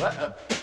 [0.00, 0.53] All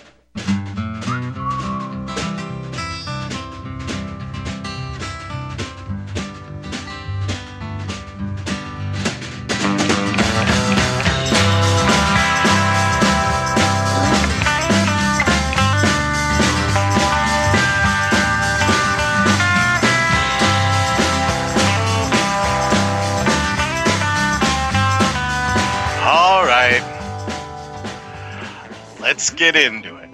[29.41, 30.09] get into it.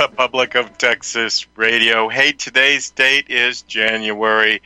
[0.00, 2.08] Republic of Texas Radio.
[2.08, 4.62] Hey, today's date is January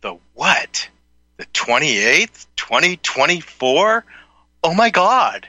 [0.00, 0.88] the what?
[1.36, 4.04] The 28th, 2024?
[4.64, 5.46] Oh my God.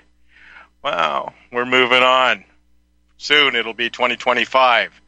[0.84, 2.46] Wow, we're moving on.
[3.18, 5.02] Soon it'll be 2025.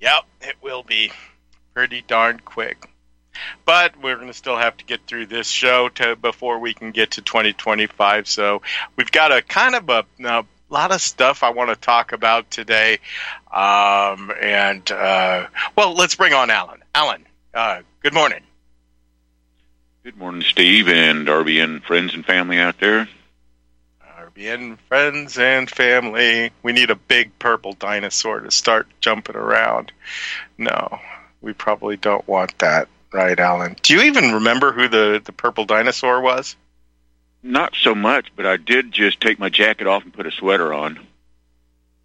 [0.00, 1.12] Yep, it will be
[1.74, 2.88] pretty darn quick.
[3.66, 6.90] But we're going to still have to get through this show to before we can
[6.90, 8.28] get to 2025.
[8.28, 8.62] So
[8.96, 12.50] we've got a kind of a, a lot of stuff I want to talk about
[12.50, 12.98] today.
[13.52, 16.80] Um, and uh, well, let's bring on Alan.
[16.94, 18.40] Alan, uh, good morning.
[20.02, 23.08] Good morning, Steve and and friends and family out there.
[24.18, 26.50] RBN friends and family.
[26.62, 29.92] We need a big purple dinosaur to start jumping around.
[30.56, 31.00] No,
[31.40, 33.76] we probably don't want that, right, Alan?
[33.82, 36.56] Do you even remember who the, the purple dinosaur was?
[37.42, 40.74] Not so much, but I did just take my jacket off and put a sweater
[40.74, 40.98] on.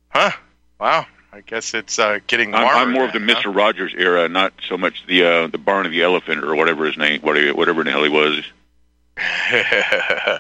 [0.10, 0.32] Huh?
[0.80, 1.06] Wow.
[1.36, 2.66] I guess it's uh, getting I'm.
[2.66, 5.86] I'm more of the then, Mister Rogers era, not so much the uh, the Barn
[5.86, 8.42] of the Elephant or whatever his name, whatever, whatever the hell he was.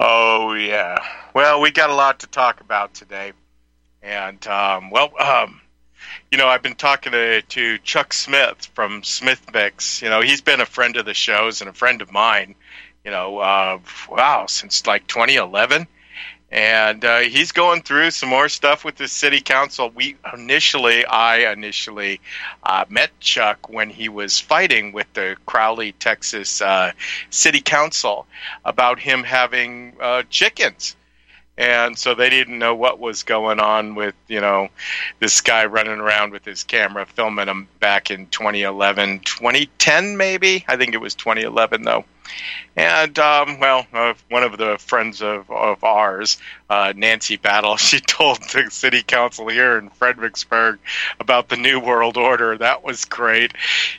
[0.00, 1.04] oh yeah.
[1.34, 3.32] Well, we got a lot to talk about today,
[4.02, 5.60] and um, well, um,
[6.30, 10.00] you know, I've been talking to, to Chuck Smith from Smith Mix.
[10.00, 12.54] You know, he's been a friend of the shows and a friend of mine.
[13.04, 15.86] You know, uh, wow, since like 2011
[16.52, 19.90] and uh, he's going through some more stuff with the city council.
[19.94, 22.20] We initially, I initially
[22.62, 26.92] uh, met Chuck when he was fighting with the Crowley, Texas uh,
[27.30, 28.26] city council
[28.64, 30.96] about him having uh, chickens.
[31.60, 34.70] And so they didn't know what was going on with, you know,
[35.18, 40.64] this guy running around with his camera filming them back in 2011, 2010 maybe.
[40.66, 42.06] I think it was 2011 though.
[42.76, 46.38] And um, well, uh, one of the friends of, of ours,
[46.70, 50.78] uh, Nancy Battle, she told the city council here in Fredericksburg
[51.18, 52.56] about the New World Order.
[52.56, 53.52] That was great.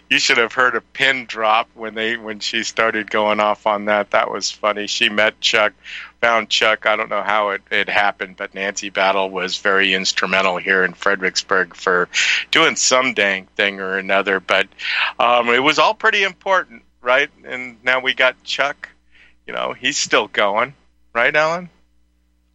[0.10, 3.86] You should have heard a pin drop when they when she started going off on
[3.86, 4.12] that.
[4.12, 4.88] That was funny.
[4.88, 5.74] She met Chuck,
[6.22, 6.86] found Chuck.
[6.86, 10.94] I don't know how it, it happened, but Nancy Battle was very instrumental here in
[10.94, 12.08] Fredericksburg for
[12.52, 14.40] doing some dang thing or another.
[14.40, 14.68] But
[15.20, 17.30] um, it was all pretty important right?
[17.44, 18.90] And now we got Chuck.
[19.46, 20.74] You know, he's still going,
[21.14, 21.70] right, Alan?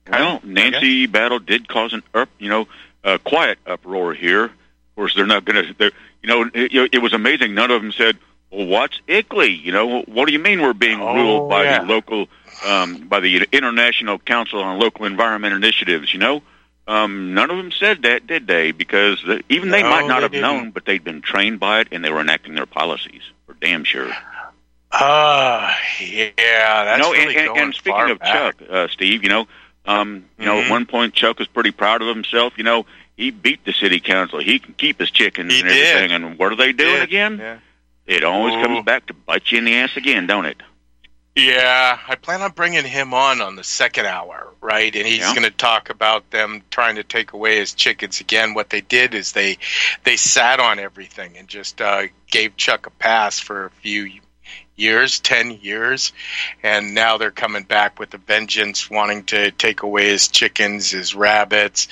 [0.09, 1.07] Well, Nancy okay.
[1.07, 2.69] Battle did cause an up, you know,
[3.03, 4.45] a quiet uproar here.
[4.45, 4.51] Of
[4.95, 5.75] course, they're not going to.
[5.75, 5.91] They're
[6.23, 7.55] you know, it, it was amazing.
[7.55, 8.17] None of them said,
[8.51, 11.81] "Well, what's ICLEI?" You know, what do you mean we're being oh, ruled by yeah.
[11.81, 12.29] the local,
[12.67, 16.13] um, by the International Council on Local Environment Initiatives?
[16.13, 16.43] You know,
[16.87, 18.73] um, none of them said that, did they?
[18.73, 20.43] Because the, even they No, might not they have didn't.
[20.43, 23.85] known, but they'd been trained by it and they were enacting their policies for damn
[23.85, 24.11] sure.
[24.93, 26.33] Ah, yeah,
[26.85, 28.59] that's no, really and, and, and speaking of back.
[28.59, 29.47] Chuck, uh, Steve, you know,
[29.85, 30.65] um, you know, Mhm.
[30.65, 32.55] at one point Chuck was pretty proud of himself.
[32.57, 34.39] You know, he beat the city council.
[34.39, 35.87] He can keep his chickens He and did.
[35.97, 36.13] everything.
[36.25, 37.39] And what are they doing again?
[37.39, 37.59] Yeah.
[38.07, 38.63] It always Ooh.
[38.63, 40.63] comes back to bite you in the ass again, don't it?
[41.37, 44.95] Yeah, I plan on bringing him on on the second hour, right?
[44.97, 45.35] And he's Yeah.
[45.35, 48.55] going to talk about them trying to take away his chickens again.
[48.55, 49.59] What they did is they
[50.05, 54.13] they sat on everything and just uh, gave Chuck a pass for a few
[54.77, 56.15] years, ten years,
[56.63, 61.15] and now they're coming back with a vengeance, wanting to take away his chickens, his
[61.15, 61.89] rabbits,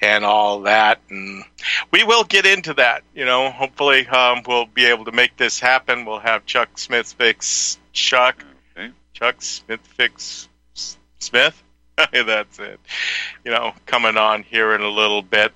[0.00, 1.00] and all that.
[1.10, 1.42] And
[1.90, 3.02] we will get into that.
[3.12, 6.04] You know, hopefully um, we'll be able to make this happen.
[6.04, 8.44] We'll have Chuck Smith fix Chuck.
[9.14, 10.48] Chuck Smith fix
[11.18, 11.62] Smith.
[12.12, 12.80] That's it.
[13.44, 15.52] You know, coming on here in a little bit.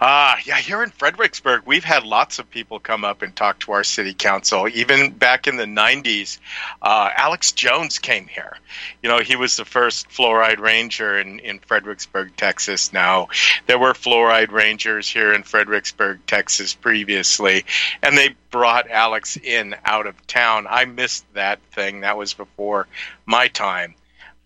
[0.00, 3.72] Ah, yeah, here in Fredericksburg, we've had lots of people come up and talk to
[3.72, 4.68] our city council.
[4.68, 6.38] Even back in the 90s,
[6.80, 8.56] uh, Alex Jones came here.
[9.02, 12.92] You know, he was the first fluoride ranger in, in Fredericksburg, Texas.
[12.92, 13.28] Now,
[13.66, 17.64] there were fluoride rangers here in Fredericksburg, Texas previously,
[18.02, 20.66] and they brought Alex in out of town.
[20.70, 22.00] I missed that thing.
[22.00, 22.86] That was before
[23.26, 23.96] my time.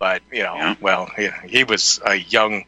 [0.03, 0.75] But, you know, Yeah.
[0.81, 2.65] well, he, he was a young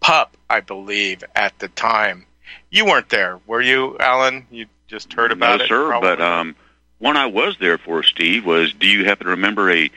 [0.00, 2.26] pup, I believe, at the time.
[2.70, 4.48] You weren't there, were you, Alan?
[4.50, 5.68] You just heard about no, it?
[5.68, 5.86] sir.
[5.86, 6.08] Probably.
[6.08, 6.56] But um,
[6.98, 9.90] one I was there for, Steve, was do you happen to remember a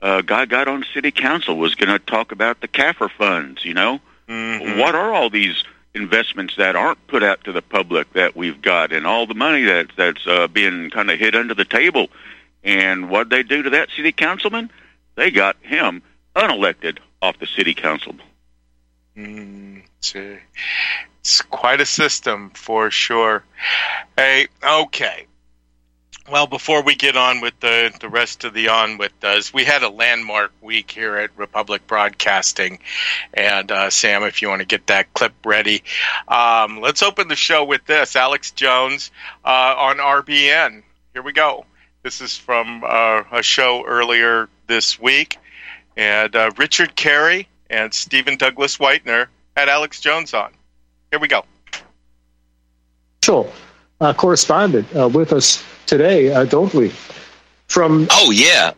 [0.00, 3.62] uh, guy got on city council was going to talk about the CAFR funds?
[3.62, 4.78] You know, Mm-hmm.
[4.78, 5.62] What are all these
[5.92, 9.64] investments that aren't put out to the public that we've got, and all the money
[9.64, 12.08] that that's uh, being kind of hid under the table?
[12.64, 14.70] And what they do to that city councilman?
[15.16, 16.00] They got him
[16.40, 18.14] unelected off the city council.
[19.16, 20.38] Mm, it's, a,
[21.20, 23.44] it's quite a system for sure.
[24.16, 25.26] Hey, okay.
[26.30, 29.64] Well, before we get on with the, the rest of the on with us, we
[29.64, 32.78] had a landmark week here at Republic Broadcasting.
[33.34, 35.82] And uh, Sam, if you want to get that clip ready,
[36.28, 39.10] um, let's open the show with this Alex Jones
[39.44, 40.84] uh, on RBN.
[41.12, 41.66] Here we go.
[42.02, 45.36] This is from uh, a show earlier this week.
[46.00, 49.26] And uh, Richard Carey and Stephen Douglas Whitener
[49.56, 50.52] had Alex Jones on.
[51.12, 51.44] Here we go.
[53.22, 53.52] Sure
[54.00, 56.92] uh, correspondent uh, with us today, uh, don't we?
[57.68, 58.72] From oh yeah,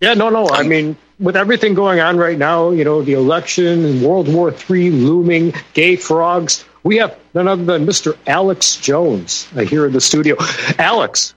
[0.00, 0.48] yeah, no, no.
[0.50, 4.54] I mean, with everything going on right now, you know, the election and World War
[4.70, 6.64] III looming, gay frogs.
[6.82, 8.16] We have none other than Mr.
[8.26, 10.36] Alex Jones uh, here in the studio.
[10.78, 11.34] Alex.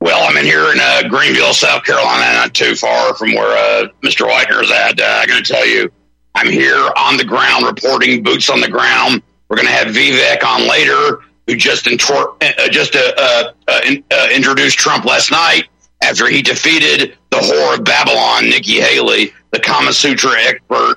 [0.00, 3.88] Well, I'm in here in uh, Greenville, South Carolina, not too far from where uh,
[4.02, 4.26] Mr.
[4.26, 5.00] Whitener is at.
[5.00, 5.92] I'm going to tell you,
[6.34, 9.22] I'm here on the ground reporting, boots on the ground.
[9.48, 13.80] We're going to have Vivek on later who just intor- uh, just uh, uh, uh,
[13.86, 15.64] in, uh, introduced Trump last night
[16.02, 20.96] after he defeated the whore of Babylon, Nikki Haley, the Kama Sutra expert,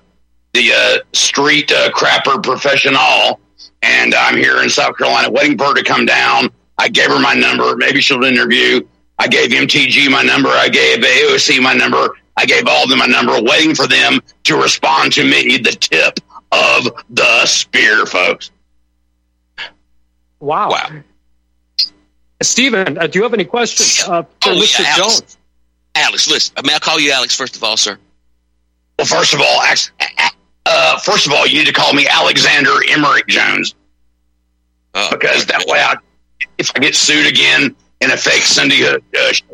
[0.53, 3.39] the uh, street crapper professional.
[3.81, 6.49] And I'm here in South Carolina waiting for her to come down.
[6.77, 7.75] I gave her my number.
[7.75, 8.87] Maybe she'll interview.
[9.19, 10.49] I gave MTG my number.
[10.49, 12.09] I gave AOC my number.
[12.35, 15.71] I gave all of them my number, waiting for them to respond to me, the
[15.71, 16.19] tip
[16.51, 18.51] of the spear, folks.
[20.39, 20.71] Wow.
[20.71, 20.89] Wow.
[22.41, 24.79] Stephen, uh, do you have any questions uh, for oh, Mr.
[24.79, 25.37] Yeah, Alex, Jones?
[25.95, 26.55] Alex, listen.
[26.65, 27.97] May I call you Alex first of all, sir?
[28.97, 29.61] Well, first of all,
[30.65, 33.75] uh, first of all, you need to call me Alexander Emric Jones
[34.93, 35.95] oh, because that way, I,
[36.57, 38.99] if I get sued again in a fake Sunday uh,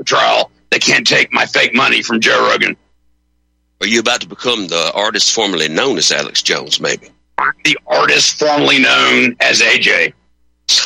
[0.03, 2.75] trial, they can't take my fake money from Joe Rogan.
[3.81, 6.81] Are you about to become the artist formerly known as Alex Jones?
[6.81, 10.13] Maybe I'm the artist formerly known as AJ.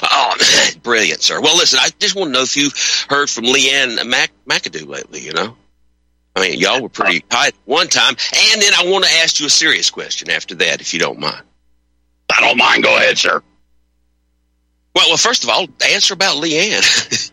[0.04, 0.36] Oh,
[0.84, 1.42] brilliant, sir.
[1.42, 2.74] Well, listen, I just want to know if you've
[3.10, 5.58] heard from Leanne Mac- McAdoo lately, you know?
[6.36, 8.16] I mean, y'all were pretty high one time.
[8.52, 11.20] And then I want to ask you a serious question after that, if you don't
[11.20, 11.44] mind.
[12.32, 12.84] I don't mind.
[12.84, 13.42] Go ahead, sir.
[14.96, 17.32] Well, well, first of all, answer about Leanne.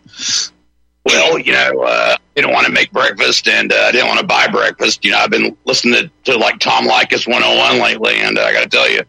[1.05, 4.19] well, you know, uh, I didn't want to make breakfast and uh, I didn't want
[4.19, 5.03] to buy breakfast.
[5.03, 8.53] You know, I've been listening to, to like Tom Leykis 101 lately, and uh, I
[8.53, 9.01] got to tell you,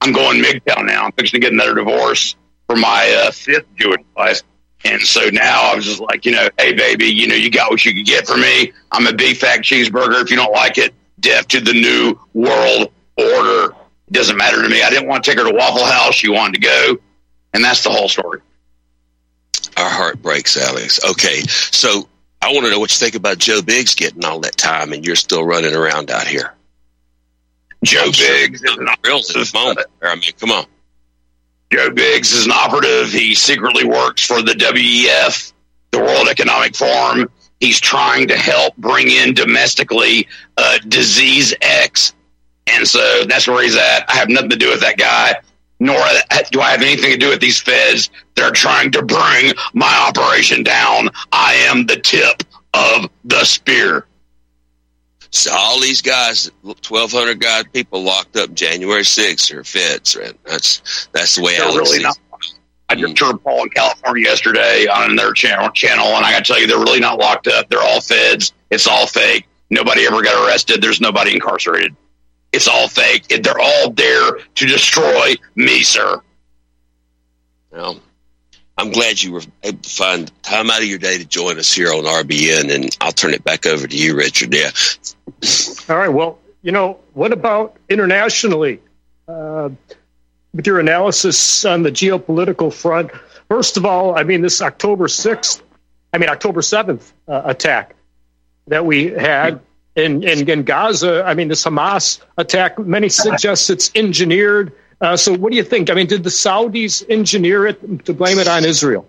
[0.00, 1.04] I'm going MGTOW now.
[1.04, 4.42] I'm fixing to get another divorce for my uh, fifth Jewish wife.
[4.84, 7.70] And so now I was just like, you know, hey, baby, you know, you got
[7.70, 8.72] what you could get for me.
[8.92, 10.22] I'm a big fat cheeseburger.
[10.22, 13.74] If you don't like it, deaf to the new world order.
[14.06, 14.82] It doesn't matter to me.
[14.82, 16.14] I didn't want to take her to Waffle House.
[16.14, 16.98] She wanted to go.
[17.54, 18.40] And that's the whole story.
[19.78, 21.00] Our heart breaks, Alex.
[21.10, 21.40] Okay.
[21.46, 22.08] So
[22.42, 25.06] I want to know what you think about Joe Biggs getting all that time and
[25.06, 26.54] you're still running around out here.
[27.84, 28.70] Joe I'm Biggs sure.
[28.70, 29.86] is not real at the moment.
[30.02, 30.66] I mean, come on.
[31.72, 33.12] Joe Biggs is an operative.
[33.12, 35.52] He secretly works for the WEF,
[35.90, 37.30] the World Economic Forum.
[37.60, 42.14] He's trying to help bring in domestically uh, disease X.
[42.66, 44.08] And so that's where he's at.
[44.08, 45.40] I have nothing to do with that guy,
[45.80, 45.98] nor
[46.50, 50.62] do I have anything to do with these feds They're trying to bring my operation
[50.62, 51.10] down.
[51.32, 52.42] I am the tip
[52.72, 54.06] of the spear.
[55.30, 56.50] So all these guys,
[56.82, 60.16] twelve hundred guys, people locked up January sixth are feds.
[60.16, 60.32] Right?
[60.44, 62.18] That's that's the way They're Alex really not,
[62.88, 66.52] I just heard Paul in California yesterday on their channel, channel, and I got to
[66.52, 67.68] tell you, they're really not locked up.
[67.68, 68.54] They're all feds.
[68.70, 69.46] It's all fake.
[69.68, 70.80] Nobody ever got arrested.
[70.80, 71.94] There's nobody incarcerated.
[72.52, 73.28] It's all fake.
[73.28, 76.20] They're all there to destroy me, sir.
[77.70, 78.00] Well,
[78.78, 81.72] I'm glad you were able to find time out of your day to join us
[81.72, 84.54] here on RBN, and I'll turn it back over to you, Richard.
[84.54, 84.70] Yeah.
[85.88, 86.08] All right.
[86.08, 88.80] Well, you know, what about internationally?
[89.26, 89.70] Uh,
[90.54, 93.10] with your analysis on the geopolitical front,
[93.48, 95.60] first of all, I mean, this October 6th,
[96.12, 97.94] I mean, October 7th uh, attack
[98.68, 99.60] that we had
[99.98, 104.72] in, in, in Gaza, I mean, this Hamas attack, many suggest it's engineered.
[105.00, 105.90] Uh, so, what do you think?
[105.90, 109.06] I mean, did the Saudis engineer it to blame it on Israel?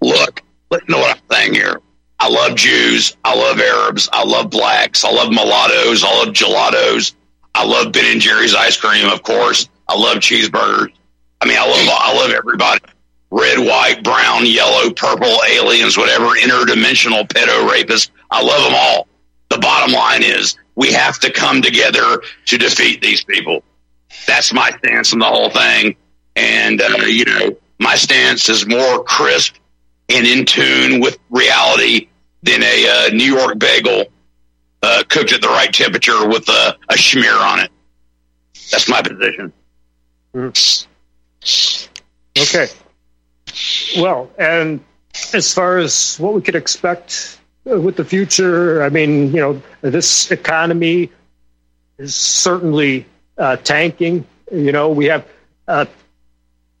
[0.00, 1.80] Look, let know what I'm saying here.
[2.18, 3.16] I love Jews.
[3.24, 4.08] I love Arabs.
[4.12, 5.04] I love blacks.
[5.04, 6.02] I love mulattoes.
[6.02, 7.14] I love gelatos.
[7.54, 9.68] I love Ben and Jerry's ice cream, of course.
[9.88, 10.92] I love cheeseburgers.
[11.40, 12.80] I mean, I love I love everybody.
[13.30, 18.10] Red, white, brown, yellow, purple, aliens, whatever, interdimensional pedo rapists.
[18.30, 19.08] I love them all.
[19.48, 23.62] The bottom line is we have to come together to defeat these people.
[24.26, 25.96] That's my stance on the whole thing.
[26.34, 29.56] And, uh, you know, my stance is more crisp
[30.08, 32.08] and in tune with reality
[32.42, 34.04] than a uh, New York bagel
[34.82, 37.70] uh, cooked at the right temperature with a, a schmear on it.
[38.70, 39.52] That's my position.
[40.34, 40.86] Mm.
[42.38, 42.66] Okay.
[43.98, 44.84] Well, and
[45.32, 47.35] as far as what we could expect
[47.66, 51.10] with the future, I mean, you know, this economy
[51.98, 53.06] is certainly
[53.36, 54.24] uh, tanking.
[54.52, 55.26] You know, we have
[55.66, 55.86] uh,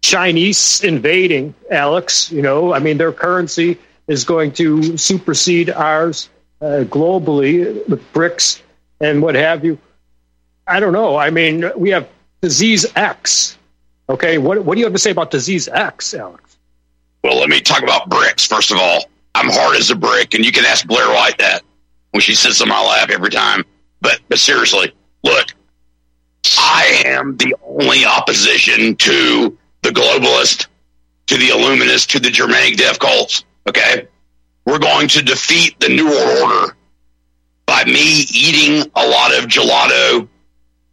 [0.00, 2.30] Chinese invading, Alex.
[2.30, 6.28] You know, I mean, their currency is going to supersede ours
[6.60, 8.62] uh, globally with BRICS
[9.00, 9.78] and what have you.
[10.66, 11.16] I don't know.
[11.16, 12.08] I mean, we have
[12.40, 13.58] disease X.
[14.08, 16.56] Okay, what what do you have to say about disease X, Alex?
[17.24, 19.06] Well, let me talk about BRICS first of all.
[19.36, 21.62] I'm hard as a brick, and you can ask Blair White that
[22.12, 23.64] when she sits on my lap every time.
[24.00, 25.48] But but seriously, look,
[26.56, 30.68] I am the only opposition to the globalist,
[31.26, 33.44] to the Illuminist, to the Germanic death cults.
[33.68, 34.08] Okay,
[34.64, 36.76] we're going to defeat the New World Order
[37.66, 40.26] by me eating a lot of gelato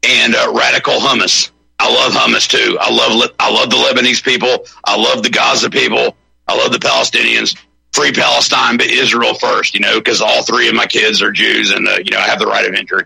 [0.03, 1.51] and uh, radical hummus.
[1.79, 2.77] I love hummus too.
[2.81, 4.65] I love I love the Lebanese people.
[4.83, 6.17] I love the Gaza people.
[6.49, 7.57] I love the Palestinians.
[7.93, 9.73] Free Palestine, but Israel first.
[9.73, 12.27] You know, because all three of my kids are Jews, and uh, you know I
[12.27, 13.05] have the right of entry.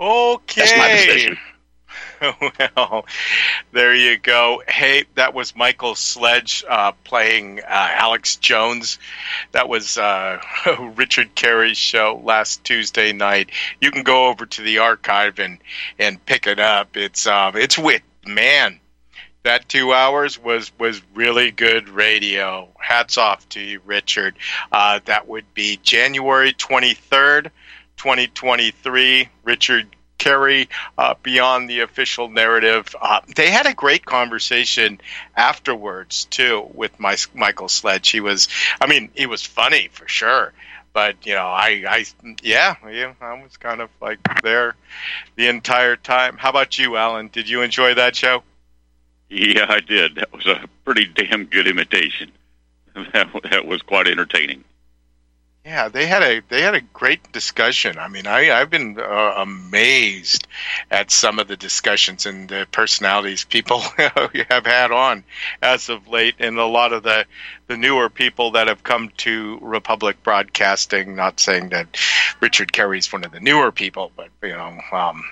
[0.00, 0.60] Okay.
[0.60, 1.38] That's my position.
[2.76, 3.06] well,
[3.72, 4.62] there you go.
[4.66, 8.98] Hey, that was Michael Sledge uh, playing uh, Alex Jones.
[9.52, 10.40] That was uh,
[10.96, 13.50] Richard Carey's show last Tuesday night.
[13.80, 15.58] You can go over to the archive and
[15.98, 16.96] and pick it up.
[16.96, 18.78] It's um, it's wit, man.
[19.44, 22.68] That two hours was was really good radio.
[22.78, 24.36] Hats off to you, Richard.
[24.70, 27.50] Uh, that would be January twenty third,
[27.96, 29.28] twenty twenty three.
[29.42, 29.88] Richard
[30.22, 32.94] Carey uh, beyond the official narrative.
[33.00, 35.00] Uh, they had a great conversation
[35.36, 38.10] afterwards too with my, Michael Sledge.
[38.10, 38.46] He was,
[38.80, 40.52] I mean, he was funny for sure.
[40.92, 42.04] But you know, I, I,
[42.42, 44.76] yeah, yeah, I was kind of like there
[45.34, 46.36] the entire time.
[46.36, 47.26] How about you, Alan?
[47.26, 48.44] Did you enjoy that show?
[49.32, 50.16] Yeah, I did.
[50.16, 52.30] That was a pretty damn good imitation.
[53.14, 54.64] That, that was quite entertaining.
[55.64, 57.96] Yeah, they had a they had a great discussion.
[57.96, 60.46] I mean, I I've been uh, amazed
[60.90, 65.24] at some of the discussions and the personalities people have had on
[65.62, 67.24] as of late, and a lot of the
[67.68, 71.16] the newer people that have come to Republic Broadcasting.
[71.16, 71.96] Not saying that
[72.40, 75.24] Richard Carey's one of the newer people, but you know, um,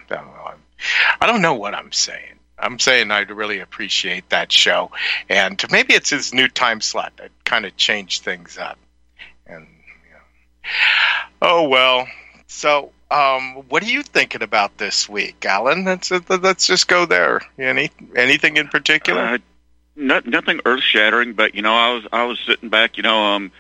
[1.21, 2.40] I don't know what I'm saying.
[2.61, 4.91] I'm saying I'd really appreciate that show,
[5.29, 8.79] and maybe it's his new time slot that kind of changed things up.
[9.47, 9.67] And
[11.43, 12.07] Oh well.
[12.47, 15.85] So, um, what are you thinking about this week, Alan?
[15.85, 17.41] Let's uh, let's just go there.
[17.59, 19.23] Any anything in particular?
[19.23, 19.39] Uh,
[19.97, 23.19] not, nothing earth shattering, but you know, I was I was sitting back, you know,
[23.19, 23.53] um,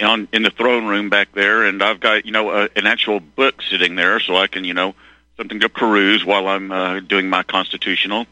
[0.00, 3.20] on in the throne room back there, and I've got you know a, an actual
[3.20, 4.94] book sitting there, so I can you know
[5.36, 8.26] something to peruse while I'm uh, doing my constitutional,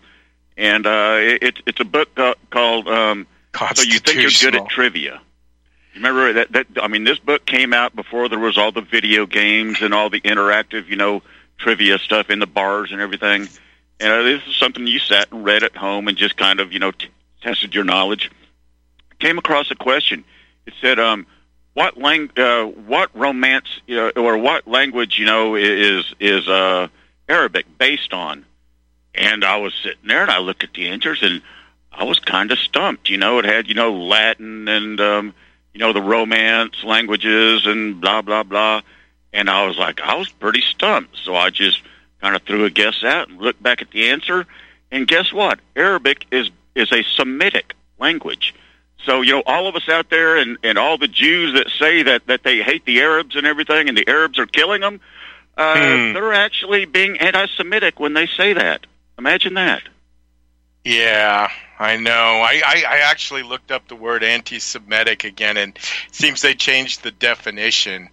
[0.57, 2.09] and uh, it, it's a book
[2.51, 3.27] called um,
[3.75, 5.21] "So You Think You're Good at Trivia."
[5.97, 9.27] remember that that I mean this book came out before there was all the video
[9.27, 11.23] games and all the interactive, you know,
[11.59, 13.49] trivia stuff in the bars and everything.
[13.99, 16.73] And uh, this is something you sat and read at home and just kind of,
[16.73, 17.09] you know, t-
[17.41, 18.31] tested your knowledge.
[19.19, 20.25] Came across a question.
[20.67, 21.27] It said, um,
[21.73, 26.89] "What lang- uh, what romance uh, or what language, you know, is is uh,
[27.29, 28.45] Arabic based on?"
[29.17, 31.43] And I was sitting there and I looked at the answers and
[31.93, 33.09] I was kind of stumped.
[33.09, 35.35] You know, it had you know Latin and um,
[35.77, 38.81] you know, the romance languages and blah, blah, blah.
[39.35, 41.19] And I was like, I was pretty stumped.
[41.23, 41.83] So I just
[42.23, 44.47] kind of threw a guess out and looked back at the answer.
[44.91, 45.59] And guess what?
[45.77, 48.55] Arabic is, is a Semitic language.
[49.05, 52.05] So, you know, all of us out there and, and all the Jews that say
[52.05, 54.99] that, that they hate the Arabs and everything and the Arabs are killing them,
[55.59, 56.15] uh, hmm.
[56.15, 58.87] they're actually being anti Semitic when they say that.
[59.19, 59.83] Imagine that.
[60.87, 61.49] Yeah,
[61.81, 62.13] I know.
[62.13, 65.77] I, I, I, actually looked up the word anti-Semitic again, and
[66.13, 68.11] seems they changed the definition,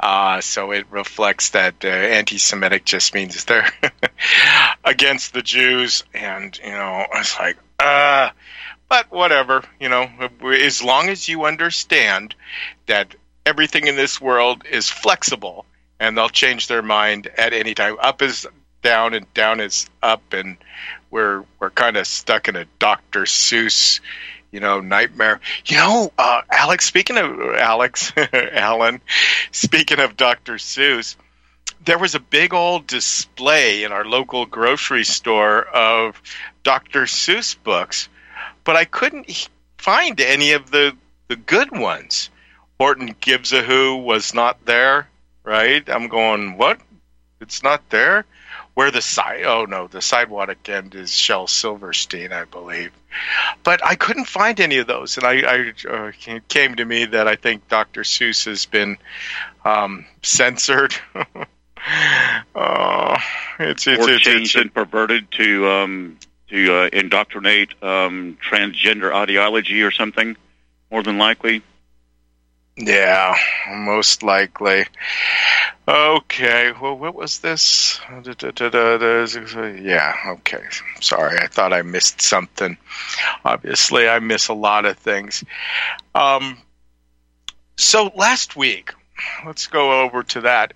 [0.00, 3.70] uh, so it reflects that uh, anti-Semitic just means they're
[4.84, 8.30] against the Jews, and you know, it's like, uh,
[8.88, 10.10] but whatever, you know,
[10.52, 12.34] as long as you understand
[12.86, 15.64] that everything in this world is flexible,
[16.00, 17.96] and they'll change their mind at any time.
[18.00, 18.48] Up is
[18.86, 20.56] down, and down is up, and
[21.10, 23.22] we're we're kind of stuck in a Dr.
[23.22, 23.98] Seuss,
[24.52, 25.40] you know, nightmare.
[25.64, 26.86] You know, uh, Alex.
[26.86, 29.00] Speaking of Alex Alan,
[29.50, 30.54] speaking of Dr.
[30.54, 31.16] Seuss,
[31.84, 36.22] there was a big old display in our local grocery store of
[36.62, 37.06] Dr.
[37.06, 38.08] Seuss books,
[38.62, 42.30] but I couldn't find any of the the good ones.
[42.78, 45.08] Horton Gives a Who was not there,
[45.42, 45.82] right?
[45.88, 46.80] I'm going, what?
[47.40, 48.26] It's not there?
[48.76, 49.44] Where the side?
[49.44, 52.92] Oh no, the sidewalk end is Shel Silverstein, I believe.
[53.64, 56.12] But I couldn't find any of those, and I, I uh,
[56.48, 58.02] came to me that I think Dr.
[58.02, 58.98] Seuss has been
[59.64, 60.94] um, censored.
[62.54, 63.16] oh,
[63.58, 66.18] it's it's, or it's, it's, perverted to um,
[66.50, 70.36] to uh, indoctrinate um, transgender ideology or something.
[70.90, 71.62] More than likely.
[72.76, 73.34] Yeah,
[73.70, 74.84] most likely.
[75.88, 77.98] Okay, well, what was this?
[79.82, 80.62] Yeah, okay.
[81.00, 82.76] Sorry, I thought I missed something.
[83.44, 85.42] Obviously, I miss a lot of things.
[86.14, 86.58] Um,
[87.76, 88.92] so last week,
[89.46, 90.74] let's go over to that.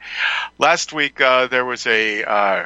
[0.58, 2.64] Last week, uh, there was a uh,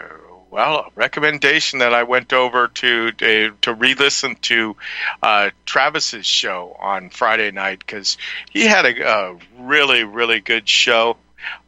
[0.54, 4.76] well, a recommendation that I went over to to, to re-listen to
[5.20, 8.16] uh, Travis's show on Friday night because
[8.52, 11.16] he had a, a, really really good show.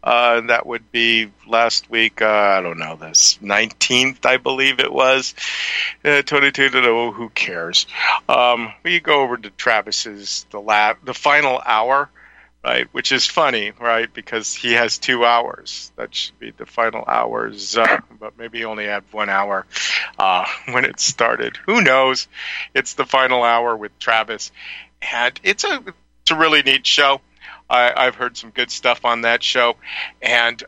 [0.05, 2.23] Uh, that would be last week.
[2.23, 5.35] Uh, I don't know this nineteenth, I believe it was.
[6.05, 7.11] Uh, Twenty-two to know.
[7.11, 7.89] Who cares?
[8.29, 12.09] Um, we go over to Travis's the lab, the final hour
[12.65, 12.89] right?
[12.93, 14.13] Which is funny, right?
[14.13, 15.93] Because he has two hours.
[15.97, 19.67] That should be the final hours, uh, but maybe he only had one hour
[20.19, 21.57] uh, when it started.
[21.67, 22.29] Who knows?
[22.75, 24.53] It's the final hour with Travis,
[25.01, 25.83] and it's a
[26.23, 27.21] it's a really neat show.
[27.69, 29.77] I, I've heard some good stuff on that show,
[30.23, 30.63] and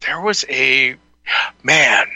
[0.00, 0.96] there was a
[1.62, 2.06] man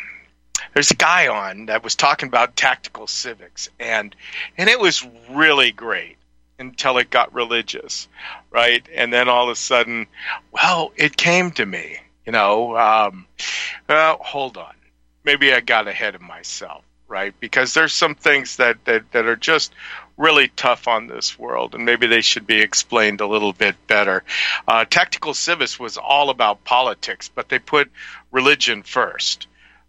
[0.76, 4.14] there's a guy on that was talking about tactical civics and
[4.58, 6.16] and it was really great
[6.58, 8.08] until it got religious,
[8.50, 8.86] right?
[8.94, 10.06] And then all of a sudden,
[10.52, 13.26] well, it came to me, you know, um,
[13.88, 14.74] well, hold on.
[15.24, 17.34] Maybe I got ahead of myself, right?
[17.40, 19.72] Because there's some things that, that, that are just
[20.16, 24.24] really tough on this world, and maybe they should be explained a little bit better.
[24.66, 27.90] Uh, Tactical Civics was all about politics, but they put
[28.30, 29.46] religion first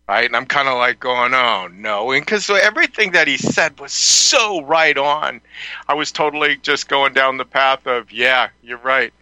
[0.07, 0.25] right?
[0.25, 3.91] And I'm kind of like going, oh no, and because everything that he said was
[3.91, 5.41] so right on,
[5.87, 9.13] I was totally just going down the path of, yeah, you're right.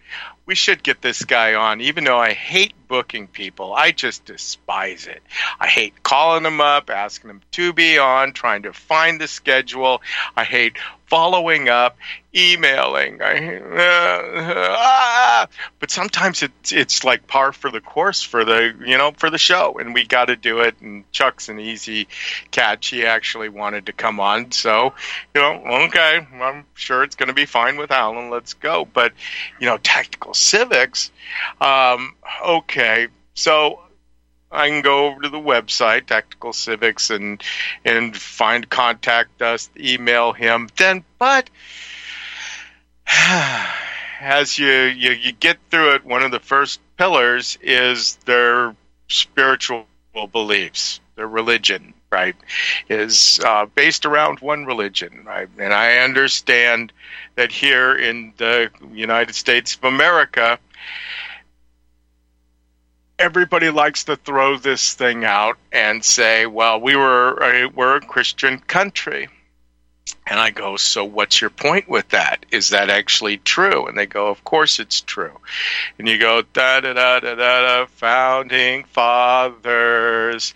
[0.45, 3.73] We should get this guy on, even though I hate booking people.
[3.73, 5.23] I just despise it.
[5.59, 10.03] I hate calling them up, asking them to be on, trying to find the schedule.
[10.37, 10.77] I hate
[11.15, 11.97] following up,
[12.35, 13.21] emailing.
[13.21, 15.47] I, uh, ah,
[15.79, 19.37] but sometimes it's it's like par for the course for the you know for the
[19.37, 20.75] show, and we got to do it.
[20.81, 22.09] And Chuck's an easy
[22.51, 22.89] catch.
[22.89, 24.93] He actually wanted to come on, so
[25.33, 25.53] you know,
[25.85, 28.29] okay, I'm sure it's going to be fine with Alan.
[28.29, 28.83] Let's go.
[28.83, 29.13] But
[29.61, 31.11] you know, tactical civics.
[31.61, 32.13] Um,
[32.45, 33.84] okay, so
[34.51, 37.41] I can go over to the website, Tactical Civics, and
[37.83, 40.69] and find contact us, email him.
[40.77, 41.49] Then, but
[44.19, 48.75] as you, you you get through it, one of the first pillars is their
[49.07, 49.85] spiritual
[50.31, 52.35] beliefs, their religion, right,
[52.89, 55.49] is uh, based around one religion, right?
[55.57, 56.93] And I understand
[57.35, 60.59] that here in the United States of America
[63.17, 68.01] everybody likes to throw this thing out and say, "Well, we were a, we're a
[68.01, 69.29] Christian country."
[70.27, 72.45] And I go, "So what's your point with that?
[72.51, 75.39] Is that actually true?" And they go, "Of course it's true."
[75.97, 80.53] And you go, "Da da da da da, founding fathers,"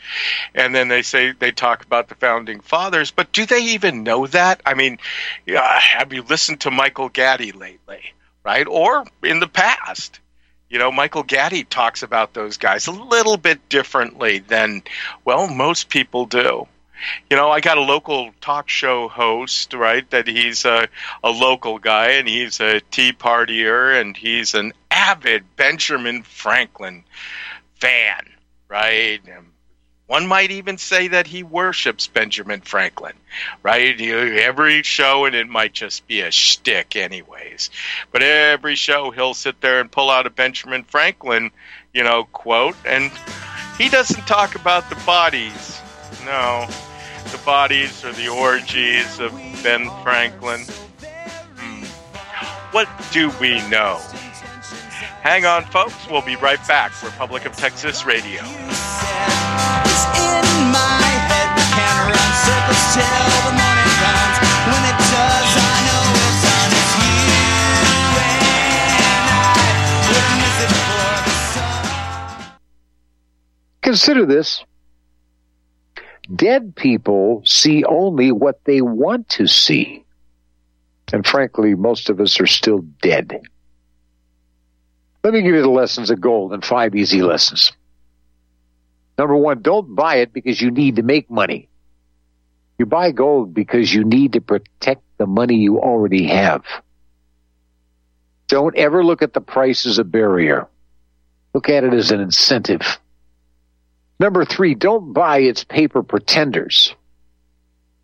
[0.54, 4.28] and then they say they talk about the founding fathers, but do they even know
[4.28, 4.62] that?
[4.66, 5.00] I mean,
[5.48, 8.14] have you listened to Michael Gaddy lately?
[8.44, 10.20] Right, or in the past?
[10.70, 14.84] You know, Michael Gaddy talks about those guys a little bit differently than,
[15.26, 16.68] well, most people do.
[17.30, 20.08] You know, I got a local talk show host, right?
[20.12, 20.88] That he's a,
[21.24, 27.04] a local guy and he's a Tea Partier and he's an avid Benjamin Franklin
[27.76, 28.26] fan,
[28.68, 29.22] right?
[29.28, 29.48] And
[30.10, 33.14] one might even say that he worships Benjamin Franklin,
[33.62, 34.02] right?
[34.02, 37.70] Every show, and it might just be a shtick, anyways.
[38.12, 41.52] But every show, he'll sit there and pull out a Benjamin Franklin,
[41.94, 43.12] you know, quote, and
[43.78, 45.80] he doesn't talk about the bodies.
[46.26, 46.66] No,
[47.32, 50.62] the bodies or the orgies of Ben Franklin.
[51.56, 51.84] Hmm.
[52.72, 54.00] What do we know?
[55.22, 56.10] Hang on, folks.
[56.10, 57.04] We'll be right back.
[57.04, 58.42] Republic of Texas Radio.
[73.90, 74.64] Consider this.
[76.36, 80.06] Dead people see only what they want to see.
[81.12, 83.42] And frankly, most of us are still dead.
[85.24, 87.72] Let me give you the lessons of gold in five easy lessons.
[89.20, 91.68] Number one, don't buy it because you need to make money.
[92.78, 96.64] You buy gold because you need to protect the money you already have.
[98.48, 100.70] Don't ever look at the price as a barrier.
[101.54, 102.98] Look at it as an incentive.
[104.22, 106.96] Number three, don't buy its paper pretenders.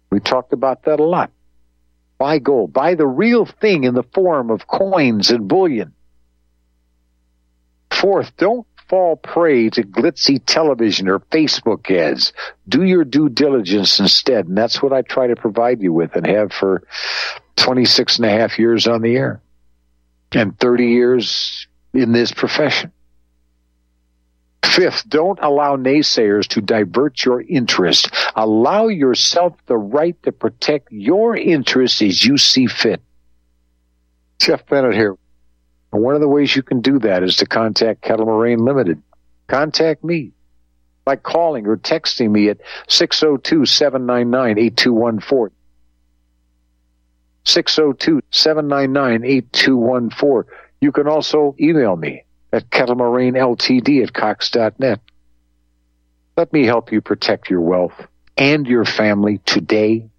[0.09, 1.31] We talked about that a lot.
[2.17, 2.73] Buy gold.
[2.73, 5.93] Buy the real thing in the form of coins and bullion.
[7.89, 12.33] Fourth, don't fall prey to glitzy television or Facebook ads.
[12.67, 14.47] Do your due diligence instead.
[14.47, 16.83] And that's what I try to provide you with and have for
[17.57, 19.41] 26 and a half years on the air
[20.31, 22.91] and 30 years in this profession.
[24.63, 28.09] Fifth, don't allow naysayers to divert your interest.
[28.35, 33.01] Allow yourself the right to protect your interests as you see fit.
[34.39, 35.15] Jeff Bennett here.
[36.01, 39.01] One of the ways you can do that is to contact Kettle Moraine Limited.
[39.47, 40.31] Contact me
[41.03, 45.55] by calling or texting me at 602 799 8214.
[47.45, 50.51] 602 799 8214.
[50.81, 54.99] You can also email me at kettlemoraineltd at cox.net.
[56.35, 60.09] Let me help you protect your wealth and your family today.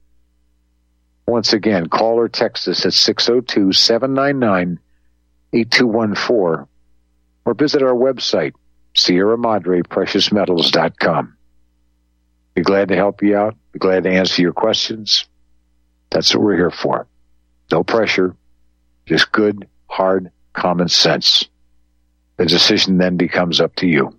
[1.26, 4.78] Once again, call or text us at 602 799
[5.60, 6.68] 8214
[7.44, 8.52] or visit our website,
[8.94, 11.36] Sierra Madre Precious Metals.com.
[12.54, 13.56] Be glad to help you out.
[13.72, 15.26] Be glad to answer your questions.
[16.10, 17.06] That's what we're here for.
[17.70, 18.36] No pressure,
[19.06, 21.46] just good, hard common sense.
[22.36, 24.16] The decision then becomes up to you.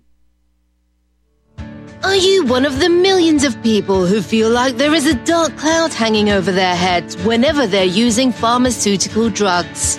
[2.04, 5.56] Are you one of the millions of people who feel like there is a dark
[5.56, 9.98] cloud hanging over their heads whenever they're using pharmaceutical drugs?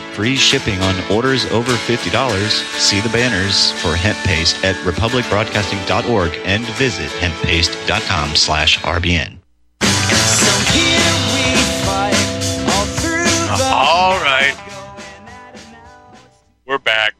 [0.13, 2.49] Free shipping on orders over $50.
[2.77, 9.37] See the banners for hemp paste at republicbroadcasting.org and visit hemppaste.com slash RBN.
[13.73, 14.53] All right.
[16.65, 17.15] We're back.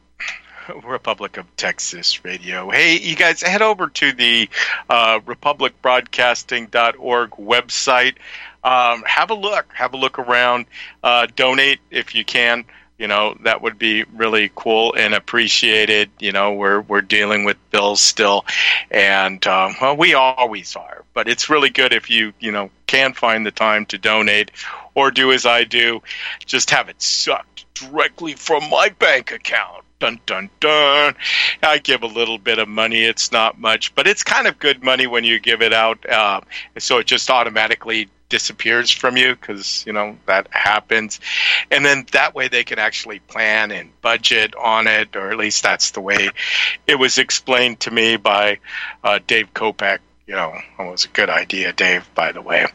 [0.84, 2.70] Republic of Texas Radio.
[2.70, 4.48] Hey, you guys, head over to the
[4.90, 8.16] uh, republicbroadcasting.org website.
[8.62, 9.72] Um, have a look.
[9.72, 10.66] Have a look around.
[11.02, 12.66] Uh, donate if you can
[13.02, 17.56] you know that would be really cool and appreciated you know we're we're dealing with
[17.72, 18.46] bills still.
[18.92, 23.12] And um, well we always are but it's really good if you you know can
[23.12, 24.52] find the time to donate
[24.94, 26.00] or do as i do.
[26.46, 29.82] Just have it sucked directly from my bank account.
[29.98, 31.16] Dun dun dun.
[31.60, 33.02] I give a little bit of money.
[33.02, 36.40] It's not much but it's kind of good money when you give it out uh,
[36.78, 41.20] so it just automatically disappears from you because you know that happens.
[41.70, 45.62] And then that way they can actually plan and budget on it or at least
[45.62, 46.30] that's the way
[46.86, 48.58] it was explained to me by
[49.04, 52.66] uh, dave kopak you know, was a good idea, Dave, by the way.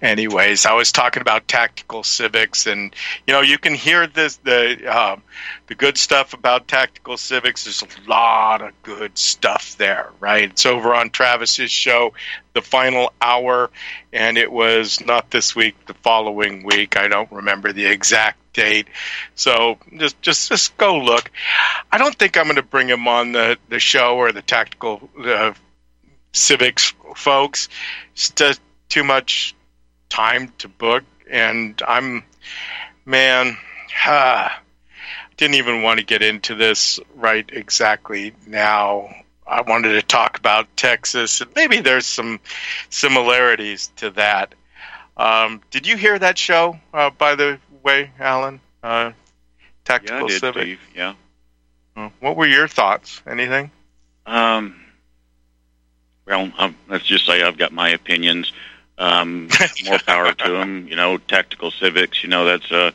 [0.00, 2.94] Anyways, I was talking about tactical civics, and
[3.26, 5.22] you know, you can hear this the um,
[5.66, 7.64] the good stuff about tactical civics.
[7.64, 10.44] There's a lot of good stuff there, right?
[10.50, 12.12] It's over on Travis's show,
[12.52, 13.70] the final hour,
[14.12, 16.96] and it was not this week, the following week.
[16.96, 18.86] I don't remember the exact date.
[19.34, 21.30] So just just just go look.
[21.90, 25.08] I don't think I'm going to bring him on the the show or the tactical
[25.24, 25.52] uh,
[26.36, 27.68] civics folks.
[28.12, 29.54] It's just too much
[30.08, 32.24] time to book, and I'm,
[33.04, 33.56] man,
[34.04, 34.60] ah,
[35.36, 39.14] didn't even want to get into this right exactly now.
[39.46, 42.40] I wanted to talk about Texas, and maybe there's some
[42.90, 44.54] similarities to that.
[45.16, 48.60] Um, did you hear that show, uh, by the way, Alan?
[48.82, 49.12] Uh,
[49.84, 50.78] Tactical yeah, I did, Civic.
[50.94, 51.14] Yeah.
[52.20, 53.22] What were your thoughts?
[53.26, 53.70] Anything?
[54.26, 54.85] Um,
[56.26, 58.52] well, um, let's just say I've got my opinions.
[58.98, 59.48] Um,
[59.84, 60.88] more power to them.
[60.88, 62.22] You know, tactical civics.
[62.22, 62.90] You know, that's uh,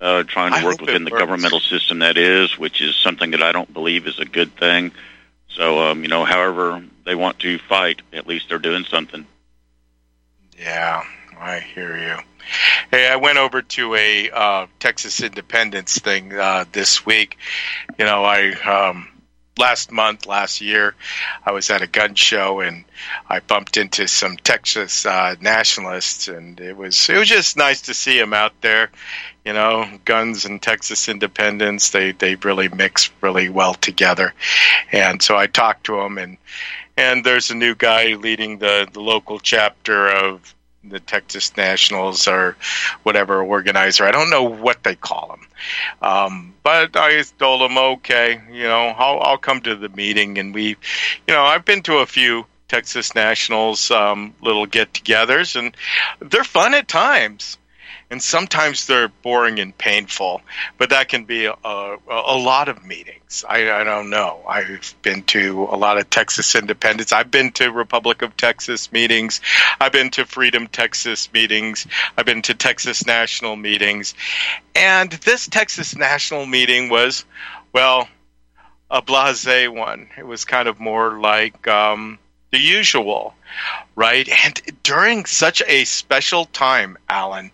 [0.00, 1.22] uh, trying to I work within the works.
[1.22, 4.92] governmental system that is, which is something that I don't believe is a good thing.
[5.48, 9.26] So, um, you know, however they want to fight, at least they're doing something.
[10.58, 11.02] Yeah,
[11.38, 12.16] I hear you.
[12.90, 17.36] Hey, I went over to a uh, Texas Independence thing uh, this week.
[17.98, 19.08] You know, I um,
[19.58, 20.94] last month, last year,
[21.44, 22.84] I was at a gun show and
[23.28, 27.94] I bumped into some Texas uh, nationalists, and it was it was just nice to
[27.94, 28.90] see them out there.
[29.44, 34.34] You know, guns and Texas independence they they really mix really well together,
[34.90, 36.38] and so I talked to them and
[36.96, 42.56] and there's a new guy leading the, the local chapter of the Texas Nationals or
[43.02, 44.04] whatever organizer.
[44.04, 45.46] I don't know what they call them.
[46.00, 50.38] Um, but I told him, okay, you know, I'll, I'll come to the meeting.
[50.38, 50.68] And we,
[51.26, 55.76] you know, I've been to a few Texas Nationals um, little get togethers, and
[56.20, 57.58] they're fun at times.
[58.12, 60.42] And sometimes they're boring and painful,
[60.76, 63.42] but that can be a, a, a lot of meetings.
[63.48, 64.42] I, I don't know.
[64.46, 67.14] I've been to a lot of Texas independence.
[67.14, 69.40] I've been to Republic of Texas meetings.
[69.80, 71.86] I've been to Freedom Texas meetings.
[72.14, 74.12] I've been to Texas National meetings.
[74.74, 77.24] And this Texas National meeting was,
[77.72, 78.08] well,
[78.90, 80.10] a blase one.
[80.18, 82.18] It was kind of more like um,
[82.52, 83.34] the usual,
[83.96, 84.28] right?
[84.44, 87.50] And during such a special time, Alan,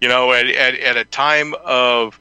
[0.00, 2.20] you know, at, at, at a time of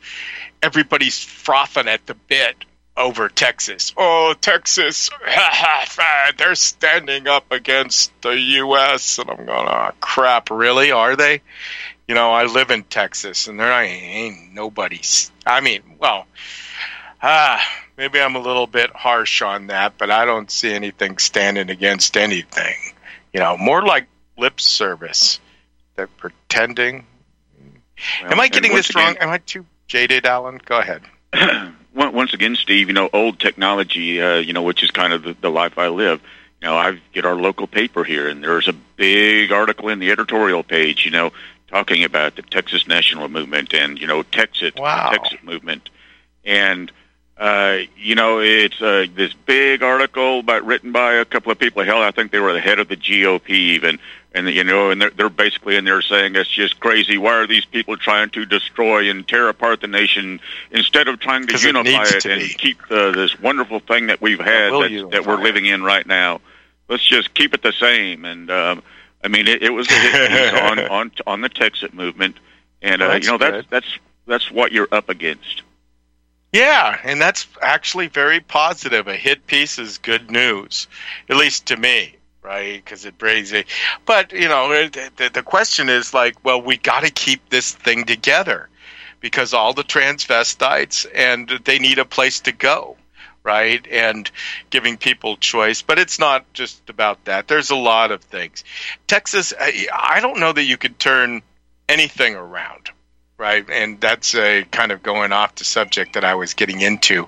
[0.63, 2.55] everybody's frothing at the bit
[2.97, 3.93] over Texas.
[3.97, 5.09] Oh, Texas,
[6.37, 9.19] they're standing up against the U.S.
[9.19, 10.91] And I'm going, oh, crap, really?
[10.91, 11.41] Are they?
[12.07, 15.01] You know, I live in Texas, and there ain't nobody.
[15.45, 16.27] I mean, well,
[17.21, 17.65] ah,
[18.01, 22.17] maybe I'm a little bit harsh on that, but I don't see anything standing against
[22.17, 22.75] anything.
[23.31, 24.07] You know, more like
[24.39, 25.39] lip service.
[25.95, 27.05] They're pretending.
[28.23, 29.17] Well, Am I getting this wrong?
[29.21, 30.59] Am I too jaded, Alan?
[30.65, 31.03] Go ahead.
[31.93, 35.23] Once once again, Steve, you know, old technology, uh, you know, which is kind of
[35.23, 36.21] the, the life I live.
[36.61, 40.09] You know, I get our local paper here, and there's a big article in the
[40.09, 41.33] editorial page, you know,
[41.67, 45.11] talking about the Texas National Movement and you know, Texas, Wow.
[45.11, 45.89] the Texas Movement,
[46.45, 46.89] and
[47.41, 51.83] uh, you know, it's uh, this big article about written by a couple of people.
[51.83, 53.97] Hell, I think they were the head of the GOP even,
[54.31, 57.17] and you know, and they're, they're basically in there saying it's just crazy.
[57.17, 61.47] Why are these people trying to destroy and tear apart the nation instead of trying
[61.47, 62.49] to unify it, to and be.
[62.49, 66.41] keep the, this wonderful thing that we've had that, that we're living in right now?
[66.89, 68.23] Let's just keep it the same.
[68.23, 68.83] And um,
[69.23, 72.35] I mean, it, it was a hit piece on on on the Texas movement,
[72.83, 75.63] and uh, Well, you know that's that's that's what you're up against.
[76.51, 79.07] Yeah, and that's actually very positive.
[79.07, 80.87] A hit piece is good news,
[81.29, 82.83] at least to me, right?
[82.83, 83.67] Because it brings it.
[84.05, 88.03] But you know, the, the, question is like, well, we got to keep this thing
[88.03, 88.67] together
[89.21, 92.97] because all the transvestites and they need a place to go,
[93.43, 93.85] right?
[93.89, 94.29] And
[94.69, 97.47] giving people choice, but it's not just about that.
[97.47, 98.65] There's a lot of things.
[99.07, 101.43] Texas, I, I don't know that you could turn
[101.87, 102.89] anything around
[103.41, 103.67] right?
[103.71, 107.27] And that's uh, kind of going off the subject that I was getting into.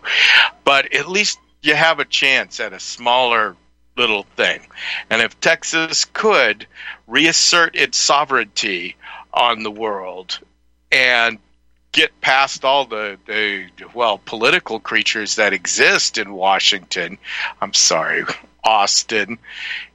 [0.63, 3.55] But at least you have a chance at a smaller
[3.97, 4.61] little thing.
[5.09, 6.67] And if Texas could
[7.07, 8.95] reassert its sovereignty
[9.33, 10.39] on the world
[10.91, 11.39] and
[11.91, 17.17] get past all the, the well political creatures that exist in Washington,
[17.59, 18.23] I'm sorry,
[18.63, 19.39] Austin,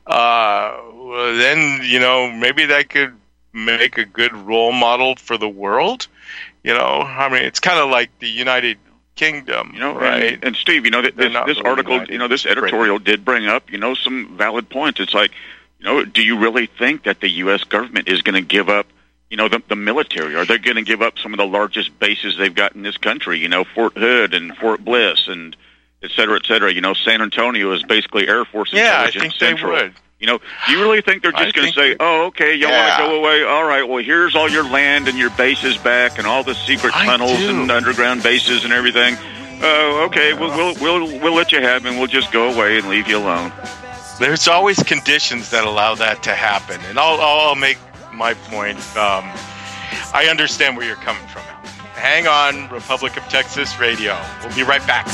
[0.04, 0.80] uh,
[1.14, 3.14] then you know maybe that could
[3.58, 6.06] make a good role model for the world.
[6.64, 8.78] You know, I mean, it's kind of like the United
[9.14, 10.34] Kingdom, You know, right?
[10.34, 12.12] And, and Steve, you know, th- this, this article, united.
[12.12, 15.00] you know, this editorial did bring up, you know, some valid points.
[15.00, 15.32] It's like,
[15.80, 17.64] you know, do you really think that the U.S.
[17.64, 18.86] government is going to give up,
[19.28, 20.36] you know, the, the military?
[20.36, 22.96] Are they going to give up some of the largest bases they've got in this
[22.96, 23.40] country?
[23.40, 25.56] You know, Fort Hood and Fort Bliss and
[26.02, 26.72] et cetera, et cetera.
[26.72, 29.74] You know, San Antonio is basically Air Force yeah, I Intelligence think Central.
[29.76, 29.94] they would.
[30.18, 32.88] You know, do you really think they're just going to say, "Oh, okay, y'all Yeah.
[32.98, 33.44] want to go away?
[33.44, 36.92] All right, well, here's all your land and your bases back, and all the secret
[36.96, 37.50] I tunnels do.
[37.50, 39.16] and underground bases and everything."
[39.62, 41.98] Oh, okay, we'll, we'll we'll we'll let you have him.
[41.98, 43.52] We'll just go away and leave you alone.
[44.18, 47.78] There's always conditions that allow that to happen, and I'll I'll make
[48.12, 48.78] my point.
[48.96, 49.24] Um,
[50.12, 51.42] I understand where you're coming from.
[51.94, 54.18] Hang on, Republic of Texas Radio.
[54.44, 55.06] We'll be right back.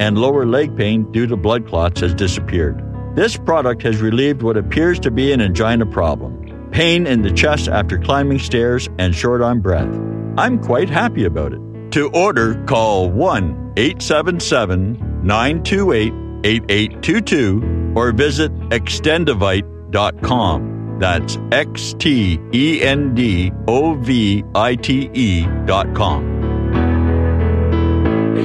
[0.00, 2.84] and lower leg pain due to blood clots has disappeared.
[3.14, 7.68] This product has relieved what appears to be an angina problem pain in the chest
[7.68, 9.98] after climbing stairs and short on breath.
[10.36, 11.92] I'm quite happy about it.
[11.92, 16.12] To order, call 1 877 928
[16.44, 20.98] 8822 or visit extendovite.com.
[21.00, 26.24] That's X T E N D O V I T E dot com.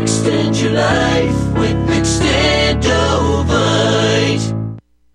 [0.02, 3.09] Extend your life with Extendovite.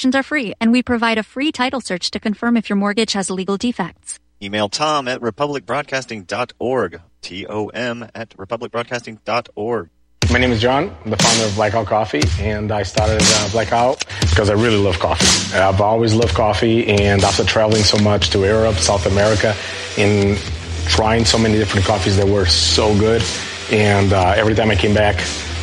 [0.00, 3.12] Consultations are free, and we provide a free title search to confirm if your mortgage
[3.12, 4.18] has legal defects.
[4.40, 7.02] Email Tom at republicbroadcasting.org.
[7.20, 9.90] T O M at republicbroadcasting.org.
[10.32, 10.96] My name is John.
[11.04, 14.98] I'm the founder of Blackout Coffee, and I started uh, Blackout because I really love
[14.98, 15.54] coffee.
[15.54, 19.54] I've always loved coffee, and after traveling so much to Europe, South America,
[19.98, 20.38] and
[20.86, 23.22] trying so many different coffees that were so good,
[23.70, 25.20] and uh, every time I came back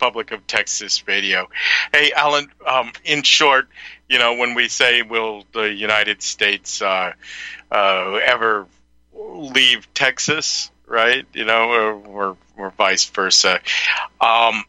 [0.00, 1.50] Republic of Texas Radio.
[1.92, 3.68] Hey, Alan, um, in short,
[4.08, 7.12] you know, when we say will the United States uh,
[7.70, 8.66] uh, ever
[9.12, 11.26] leave Texas, right?
[11.34, 13.60] You know, or, or, vice versa.
[14.22, 14.64] Um,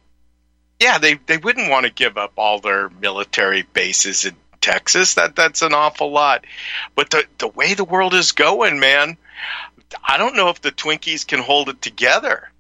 [0.82, 5.14] yeah, they, they wouldn't want to give up all their military bases in Texas.
[5.14, 6.46] That that's an awful lot.
[6.94, 9.16] But the the way the world is going, man,
[10.04, 12.51] I don't know if the Twinkies can hold it together.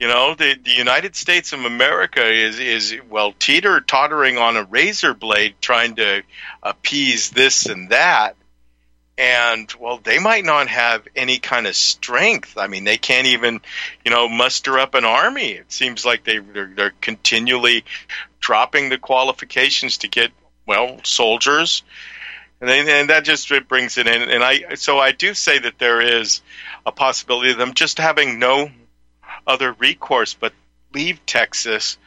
[0.00, 4.64] You know, the, the United States of America is, is well teeter tottering on a
[4.64, 6.22] razor blade trying to
[6.62, 8.34] appease this and that.
[9.18, 12.56] And well, they might not have any kind of strength.
[12.56, 13.60] I mean, they can't even,
[14.02, 15.50] you know, muster up an army.
[15.50, 17.84] It seems like they they're, they're continually
[18.40, 20.30] dropping the qualifications to get
[20.66, 21.82] well soldiers,
[22.62, 24.22] and, they, and that just brings it in.
[24.22, 26.40] And I so I do say that there is
[26.86, 28.70] a possibility of them just having no
[29.46, 30.52] other recourse but
[30.92, 31.98] leave Texas,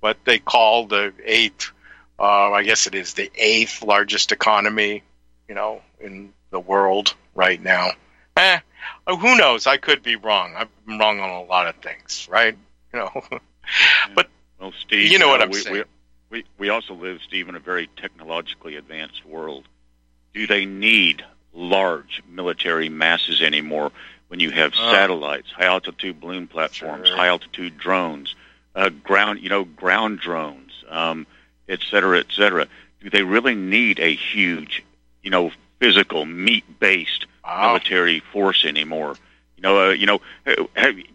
[0.00, 1.72] what they call the eighth,
[2.18, 5.02] uh, I guess it is the eighth largest economy,
[5.48, 7.90] you know, in the world right now.
[8.36, 8.60] Eh,
[9.06, 9.66] who knows?
[9.66, 10.54] I could be wrong.
[10.56, 12.56] I'm wrong on a lot of things, right?
[12.92, 13.22] You know,
[14.14, 14.28] but
[14.58, 15.84] well, Steve, you know what uh, I'm we, saying.
[16.30, 19.66] We, we we also live, Steve, in a very technologically advanced world.
[20.34, 23.90] Do they need large military masses anymore?
[24.30, 24.92] When you have Uh.
[24.92, 27.16] satellites, high altitude balloon platforms, Sure.
[27.16, 28.36] high altitude drones,
[28.76, 31.26] uh, ground, you know, ground drones, um,
[31.68, 32.68] et cetera, et cetera.
[33.02, 34.84] Do they really need a huge,
[35.24, 35.50] you know,
[35.80, 37.66] physical meat based Wow.
[37.72, 39.16] military force anymore?
[39.56, 40.20] You know, uh, you know,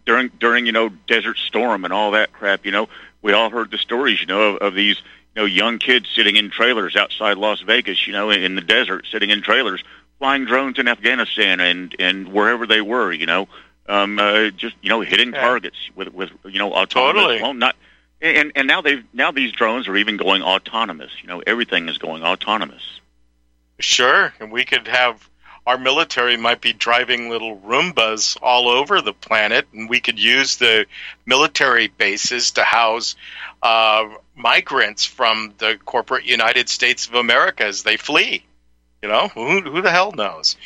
[0.06, 2.66] during during you know Desert Storm and all that crap.
[2.66, 2.90] You know,
[3.22, 4.20] we all heard the stories.
[4.20, 8.06] You know, of, of these you know young kids sitting in trailers outside Las Vegas.
[8.08, 9.84] You know, in the desert, sitting in trailers,
[10.20, 13.12] flying drones in Afghanistan and and wherever they were.
[13.12, 13.48] You know,
[13.88, 15.42] um, uh, just you know hitting Yeah.
[15.42, 17.22] targets with with you know autonomous.
[17.24, 17.42] Totally.
[17.42, 17.76] Well, not.
[18.22, 21.12] And and now they now these drones are even going autonomous.
[21.22, 22.84] You know, everything is going autonomous.
[23.80, 25.30] Sure, and we could have
[25.68, 30.58] our military might be driving little Roombas all over the planet, and we could use
[30.58, 30.86] the
[31.26, 33.16] military bases to house
[33.64, 38.46] uh, migrants from the corporate United States of America as they flee.
[39.06, 40.58] You know, who, who the hell knows?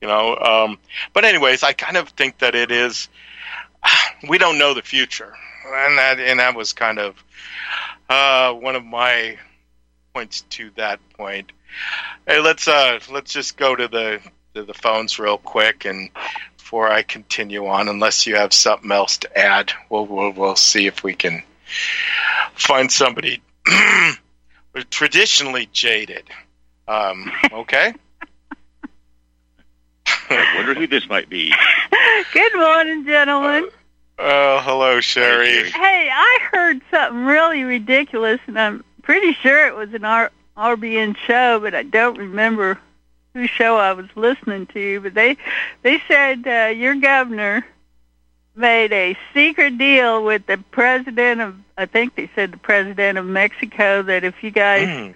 [0.00, 0.78] You know, um,
[1.12, 3.08] but anyways, I kind of think that it is.
[4.28, 5.32] We don't know the future,
[5.66, 7.14] and that and that was kind of
[8.08, 9.38] uh, one of my
[10.12, 11.52] points to that point.
[12.26, 14.20] Hey, let's uh let's just go to the
[14.54, 16.10] to the phones real quick and
[16.56, 20.86] before I continue on, unless you have something else to add, we'll we'll, we'll see
[20.86, 21.44] if we can
[22.54, 23.40] find somebody
[24.90, 26.24] traditionally jaded.
[26.88, 27.94] Um, okay.
[30.06, 31.52] I wonder who this might be.
[32.32, 33.68] Good morning, gentlemen.
[34.18, 35.70] Oh, hello, Sherry.
[35.70, 41.16] Hey, I heard something really ridiculous, and I'm pretty sure it was an R- RBN
[41.16, 42.78] show, but I don't remember
[43.34, 45.00] whose show I was listening to.
[45.00, 45.36] But they
[45.82, 47.66] they said uh, your governor
[48.54, 53.26] made a secret deal with the president of I think they said the president of
[53.26, 55.14] Mexico that if you guys Mm.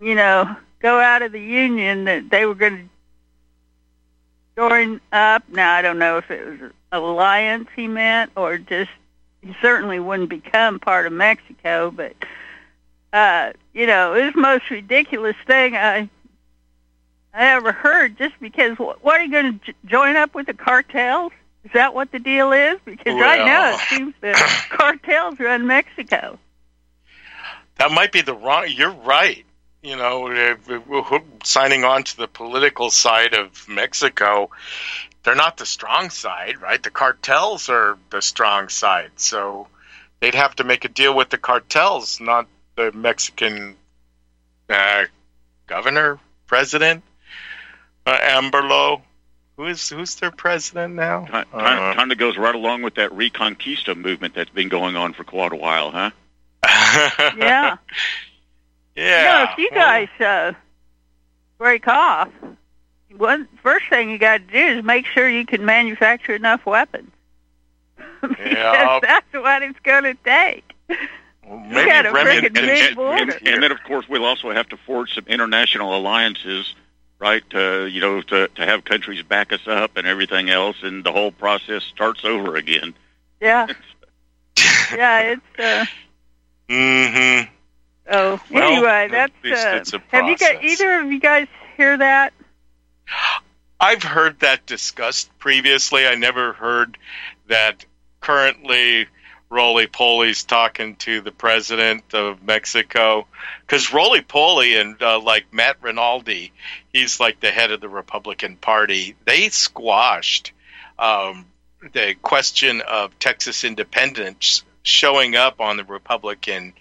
[0.00, 2.88] You know go out of the union that they were going
[4.56, 5.44] to join up.
[5.48, 8.90] Now I don't know if it was an alliance he meant or just
[9.42, 12.14] he certainly wouldn't become part of Mexico, but
[13.12, 16.08] uh, you know, it was the most ridiculous thing I
[17.32, 18.18] I ever heard.
[18.18, 21.32] Just because, wh- what are you going to j- join up with the cartels?
[21.64, 22.78] Is that what the deal is?
[22.84, 24.32] Because right now it seems the
[24.70, 26.38] cartels run Mexico.
[27.76, 28.66] That might be the wrong.
[28.68, 29.44] You're right.
[29.82, 34.50] You know, if- if we're signing on to the political side of Mexico,
[35.22, 36.82] they're not the strong side, right?
[36.82, 39.12] The cartels are the strong side.
[39.16, 39.68] So
[40.20, 43.76] they'd have to make a deal with the cartels, not the Mexican
[44.68, 45.06] uh,
[45.66, 47.02] governor, president,
[48.06, 49.02] uh, Amberlo.
[49.56, 51.26] Who is who's their president now?
[51.26, 55.12] Kind, Uh, kind of goes right along with that Reconquista movement that's been going on
[55.12, 56.10] for quite a while, huh?
[57.36, 57.76] Yeah.
[59.00, 59.44] Yeah.
[59.46, 60.52] No, if you guys uh,
[61.58, 62.28] break off,
[63.16, 67.10] one first thing you got to do is make sure you can manufacture enough weapons.
[68.20, 68.98] because Yeah.
[69.02, 70.72] that's what it's going to take.
[71.48, 74.68] Maybe got a Remy- frickin' big and, and, and then, of course, we'll also have
[74.68, 76.74] to forge some international alliances,
[77.18, 77.42] right?
[77.50, 81.10] To you know, to to have countries back us up and everything else, and the
[81.10, 82.94] whole process starts over again.
[83.40, 83.66] Yeah.
[84.94, 85.84] yeah, it's uh
[86.68, 87.52] Mm-hmm.
[88.10, 92.32] Oh Well, anyway, that's uh have you got either of you guys hear that?
[93.80, 96.06] I've heard that discussed previously.
[96.06, 96.98] I never heard
[97.48, 97.84] that
[98.20, 99.06] currently
[99.48, 103.26] Roly Poly's talking to the president of Mexico
[103.62, 106.52] because Roly Poly and uh, like Matt Rinaldi,
[106.92, 109.16] he's like the head of the Republican Party.
[109.24, 110.52] They squashed
[110.98, 111.46] um,
[111.92, 116.72] the question of Texas independence showing up on the Republican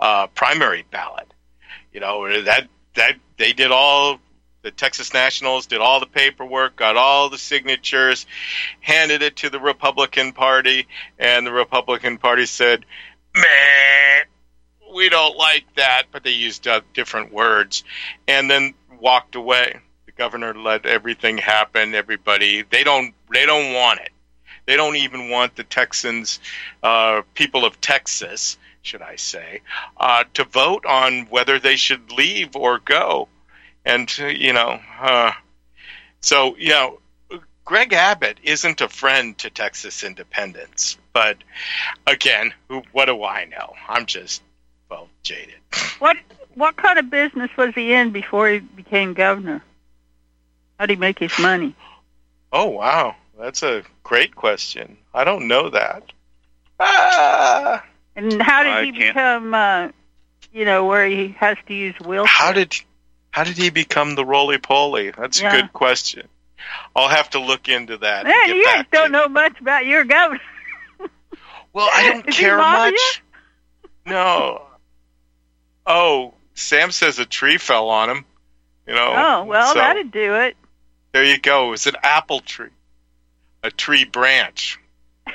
[0.00, 1.32] uh, primary ballot.
[1.92, 4.18] You know that that they did all
[4.64, 8.26] the Texas Nationals did all the paperwork, got all the signatures,
[8.80, 10.88] handed it to the Republican Party,
[11.18, 12.84] and the Republican Party said,
[13.36, 14.24] "Meh,
[14.94, 17.84] we don't like that," but they used uh, different words,
[18.26, 19.78] and then walked away.
[20.06, 21.94] The governor let everything happen.
[21.94, 24.13] Everybody they don't they don't want it.
[24.66, 26.40] They don't even want the Texans,
[26.82, 29.60] uh, people of Texas, should I say,
[29.96, 33.28] uh, to vote on whether they should leave or go
[33.84, 35.32] and uh, you know, uh,
[36.20, 36.98] so you know,
[37.64, 40.98] Greg Abbott isn't a friend to Texas independence.
[41.12, 41.38] But
[42.06, 43.74] again, who, what do I know?
[43.88, 44.42] I'm just
[44.90, 45.54] well jaded.
[45.98, 46.16] What
[46.54, 49.62] what kind of business was he in before he became governor?
[50.78, 51.74] How did he make his money?
[52.52, 54.96] Oh wow, that's a great question.
[55.12, 56.04] I don't know that.
[56.80, 57.84] Ah,
[58.16, 59.88] And how did I he can't- become uh
[60.52, 62.26] you know, where he has to use wheelchair?
[62.26, 62.74] how did
[63.30, 65.10] how did he become the roly poly?
[65.10, 65.52] That's Yeah.
[65.56, 66.28] a good question.
[66.94, 68.20] I'll have to look into that.
[68.20, 70.40] and Man, get you back guys don't know much about your governor.
[71.72, 73.22] Well, I don't Is care much.
[74.06, 74.62] No.
[75.86, 78.24] Oh, Sam says a tree fell on him.
[78.86, 79.12] You know.
[79.16, 80.56] Oh, well, so that'd do it.
[81.12, 81.66] there you go.
[81.68, 82.68] It was an apple tree,
[83.64, 84.78] a tree branch.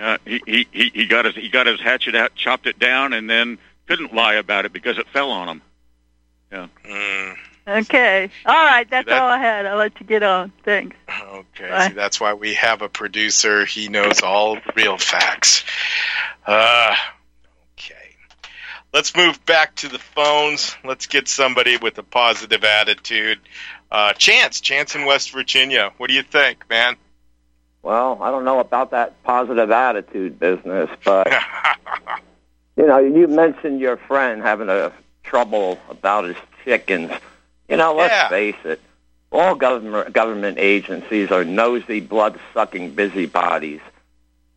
[0.00, 3.12] Uh, he, he he he got his he got his hatchet out, chopped it down,
[3.12, 5.62] and then couldn't lie about it because it fell on him.
[6.50, 6.66] Yeah.
[6.84, 7.36] Mm.
[7.66, 8.30] Okay.
[8.44, 8.88] All right.
[8.88, 9.66] That's all I had.
[9.66, 10.52] I'll let you get on.
[10.64, 10.96] Thanks.
[11.08, 11.88] Okay, Bye.
[11.88, 13.64] see, that's why we have a producer.
[13.64, 15.64] He knows all the real facts.
[16.46, 16.94] Uh,
[17.78, 17.94] okay.
[18.92, 20.76] Let's move back to the phones.
[20.84, 23.38] Let's get somebody with a positive attitude.
[23.90, 25.92] Uh, Chance, Chance in West Virginia.
[25.96, 26.96] What do you think, man?
[27.84, 31.30] Well, I don't know about that positive attitude business, but
[32.76, 34.90] you know, you mentioned your friend having a
[35.22, 37.12] trouble about his chickens.
[37.68, 38.28] You know, let's Yeah.
[38.30, 38.80] face it.
[39.30, 43.80] All government government agencies are nosy, blood-sucking busybodies.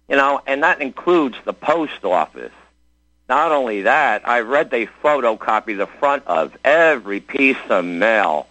[0.07, 2.53] You know, and that includes the post office.
[3.27, 8.47] Not only that, I read they photocopy the front of every piece of mail.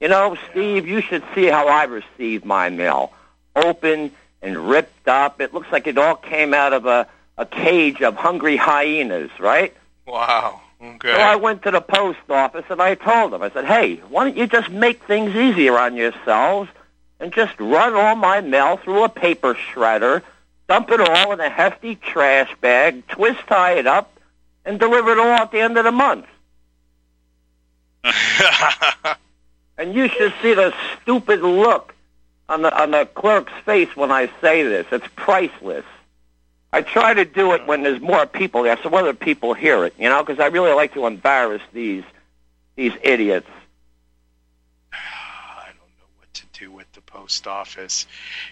[0.00, 3.10] You know, Steve, you should see how I receive my mail.
[3.54, 5.40] Open and ripped up.
[5.40, 7.06] It looks like it all came out of a,
[7.38, 9.74] a cage of hungry hyenas, right?
[10.06, 10.60] Wow.
[10.82, 11.14] Okay.
[11.14, 14.24] So I went to the post office and I told them, I said, hey, why
[14.24, 16.68] don't you just make things easier on yourselves
[17.20, 20.22] and just run all my mail through a paper shredder,
[20.68, 24.18] dump it all in a hefty trash bag, twist tie it up,
[24.64, 26.26] and deliver it all at the end of the month.
[29.78, 31.91] and you should see the stupid look
[32.48, 34.86] on the on the clerk's face when I say this.
[34.92, 35.84] It's priceless.
[36.72, 39.94] I try to do it when there's more people there, so other people hear it.
[39.98, 42.04] You know, because I really like to embarrass these
[42.76, 43.48] these idiots.
[44.92, 48.06] I don't know what to do with the post office.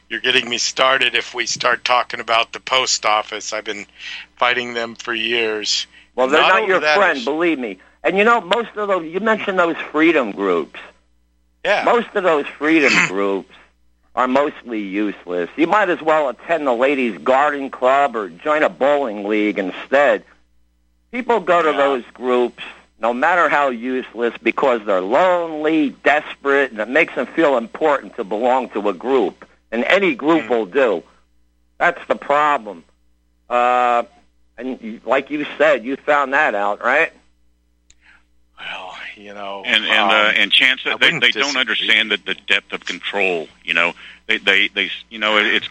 [0.09, 3.53] You're getting me started if we start talking about the post office.
[3.53, 3.87] I've been
[4.37, 5.87] fighting them for years.
[6.15, 7.25] Well, they're not, over your friend, issue.
[7.25, 7.79] believe me.
[8.03, 10.79] And you know, most of those you mentioned those freedom groups.
[11.65, 11.85] Yeah.
[11.85, 13.55] Most of those freedom groups
[14.21, 15.49] are mostly useless.
[15.57, 20.25] You might as well attend the ladies' garden club or join a bowling league instead.
[21.11, 22.63] People go to those groups
[23.01, 28.25] no matter how useless because they're lonely, desperate, and it makes them feel important to
[28.25, 29.49] belong to a group.
[29.73, 30.51] And any group Hmm.
[30.51, 31.03] will do.
[31.79, 32.85] That's the problem.
[33.49, 34.03] Uh,
[34.59, 37.11] and like you said, you found that out, right?
[39.21, 42.35] You know, and and uh, um, and chance that they, they don't understand the, the
[42.35, 43.49] depth of control.
[43.63, 43.93] You know,
[44.27, 45.69] they they they you know it, it's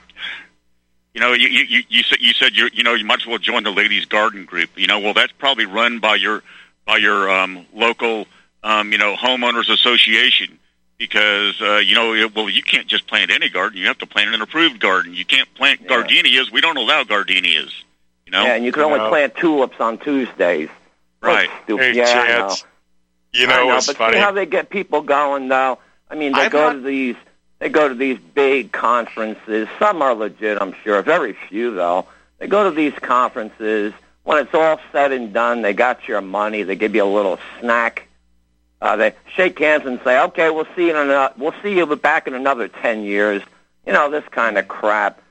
[1.16, 3.40] you know you you you said you said you you know you might as well
[3.40, 4.70] join the ladies garden group.
[4.76, 6.44] You know, well that's probably run by your
[6.86, 8.28] by your um, local
[8.64, 10.60] um, you know homeowners association
[11.00, 13.80] because uh, you know it, well you can't just plant any garden.
[13.80, 15.16] You have to plant an approved garden.
[15.16, 16.52] You can't plant gardenias.
[16.52, 17.74] We don't allow gardenias.
[18.28, 20.70] You know, yeah, and you can only plant tulips on Tuesdays.
[21.20, 21.50] right.
[21.64, 21.84] Stupid.
[21.84, 22.69] Hey, yeah, Chance, I know.
[23.34, 24.14] You know know, what's but funny?
[24.14, 25.80] see how they get people going though.
[26.10, 27.16] I mean, they I've go not- to these
[27.60, 29.68] they go to these big conferences.
[29.80, 31.02] Some are legit, I'm sure.
[31.02, 32.06] Very few though.
[32.40, 33.94] They go to these conferences.
[34.24, 36.64] When it's all said and done, they got your money.
[36.64, 38.08] They give you a little snack.
[38.82, 41.86] Uh, they shake hands and say, "Okay, we'll see you in another, we'll see you
[41.98, 43.42] back in another ten years."
[43.86, 45.22] You know this kind of crap.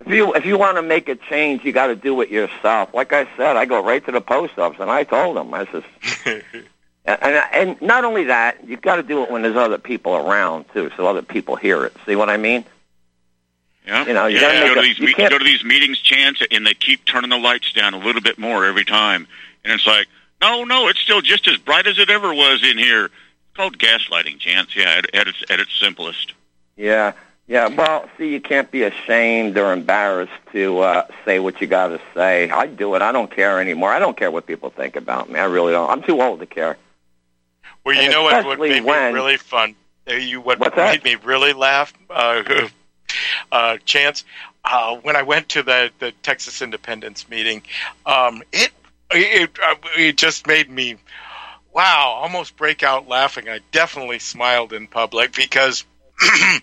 [0.00, 2.92] If you if you want to make a change, you got to do it yourself.
[2.94, 5.66] Like I said, I go right to the post office and I told them, I
[5.66, 5.82] says,
[7.04, 10.14] and, and and not only that, you've got to do it when there's other people
[10.14, 11.92] around too, so other people hear it.
[12.06, 12.64] See what I mean?
[13.86, 14.68] Yeah, You know, you yeah.
[14.68, 17.38] go to a- these me- go to these meetings, chance, and they keep turning the
[17.38, 19.26] lights down a little bit more every time,
[19.64, 20.06] and it's like,
[20.40, 23.06] no, no, it's still just as bright as it ever was in here.
[23.06, 24.74] It's called gaslighting, chance.
[24.76, 26.32] Yeah, at, at its at its simplest.
[26.76, 27.12] Yeah,
[27.48, 27.66] yeah.
[27.66, 32.00] Well, see, you can't be ashamed or embarrassed to uh, say what you got to
[32.14, 32.50] say.
[32.50, 33.02] I do it.
[33.02, 33.90] I don't care anymore.
[33.90, 35.40] I don't care what people think about me.
[35.40, 35.90] I really don't.
[35.90, 36.78] I'm too old to care.
[37.84, 38.38] Well, you And know what?
[38.38, 39.74] Especially made when- me really fun?
[40.06, 40.92] You what What's that?
[40.92, 41.92] made me really laugh?
[42.10, 42.68] Uh,
[43.52, 44.24] uh, Chance,
[44.64, 47.62] uh, when I went to the the Texas Independence meeting,
[48.06, 48.72] um, it
[49.12, 50.96] it uh, it just made me
[51.72, 53.48] wow almost break out laughing.
[53.48, 55.84] I definitely smiled in public because.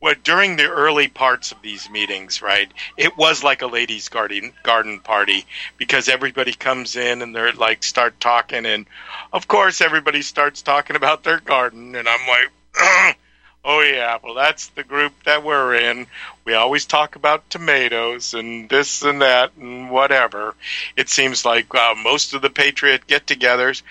[0.00, 2.70] What during the early parts of these meetings, right?
[2.96, 5.44] It was like a ladies' garden garden party
[5.76, 8.86] because everybody comes in and they're like start talking, and
[9.32, 13.16] of course everybody starts talking about their garden, and I'm like,
[13.64, 16.06] oh yeah, well that's the group that we're in.
[16.44, 20.54] We always talk about tomatoes and this and that and whatever.
[20.96, 23.82] It seems like uh, most of the Patriot get-togethers,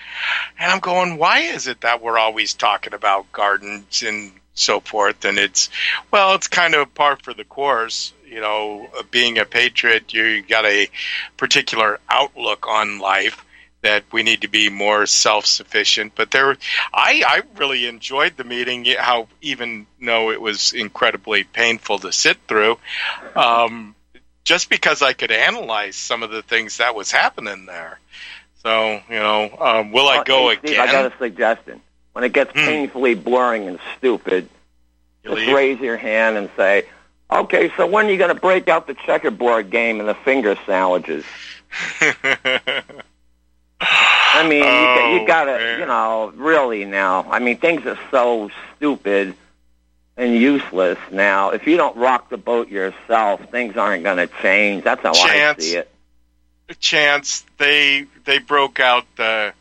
[0.58, 5.24] and I'm going, why is it that we're always talking about gardens and so forth?
[5.24, 5.70] And it's
[6.10, 8.12] well, it's kind of par for the course.
[8.26, 10.88] You know, being a patriot, you got a
[11.36, 13.44] particular outlook on life
[13.80, 16.12] that we need to be more self-sufficient.
[16.14, 16.56] But there,
[16.92, 18.84] I, I really enjoyed the meeting.
[18.84, 22.78] How even though it was incredibly painful to sit through,
[23.36, 23.94] um,
[24.44, 28.00] just because I could analyze some of the things that was happening there.
[28.62, 30.88] So you know, um, will I go hey, Steve, again?
[30.88, 31.80] I got a suggestion.
[32.12, 32.58] When it gets hmm.
[32.58, 34.48] painfully boring and stupid,
[35.24, 35.54] just leave?
[35.54, 36.84] raise your hand and say,
[37.30, 40.56] "Okay, so when are you going to break out the checkerboard game and the finger
[40.66, 41.24] sandwiches?"
[43.80, 47.26] I mean, you, got- you Oh, gotta, you know, really now.
[47.30, 49.34] I mean, things are so stupid
[50.16, 51.50] and useless now.
[51.50, 54.84] If you don't rock the boat yourself, things aren't going to change.
[54.84, 55.90] That's how I see it.
[56.80, 59.54] chance they they broke out the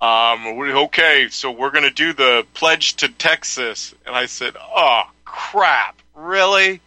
[0.00, 4.54] um we- okay so we're going to do the pledge to texas and i said
[4.60, 6.80] oh crap really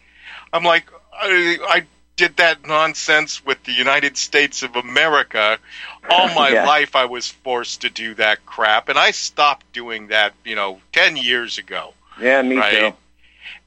[0.54, 1.84] i'm like i, I
[2.16, 5.58] did that nonsense with the united states of america
[6.12, 6.66] all my Yeah.
[6.66, 10.80] life i was forced to do that crap and i stopped doing that you know
[10.92, 12.92] 10 years ago Yeah, me right?
[12.92, 12.98] too.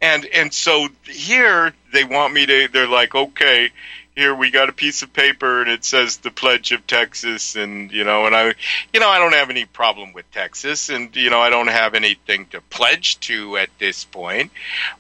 [0.00, 2.68] And and so here they want me to.
[2.68, 3.70] They're like, okay,
[4.14, 7.90] here we got a piece of paper and it says the Pledge of Texas, and
[7.90, 8.54] you know, and I,
[8.92, 11.94] you know, I don't have any problem with Texas, and you know, I don't have
[11.94, 14.50] anything to pledge to at this point,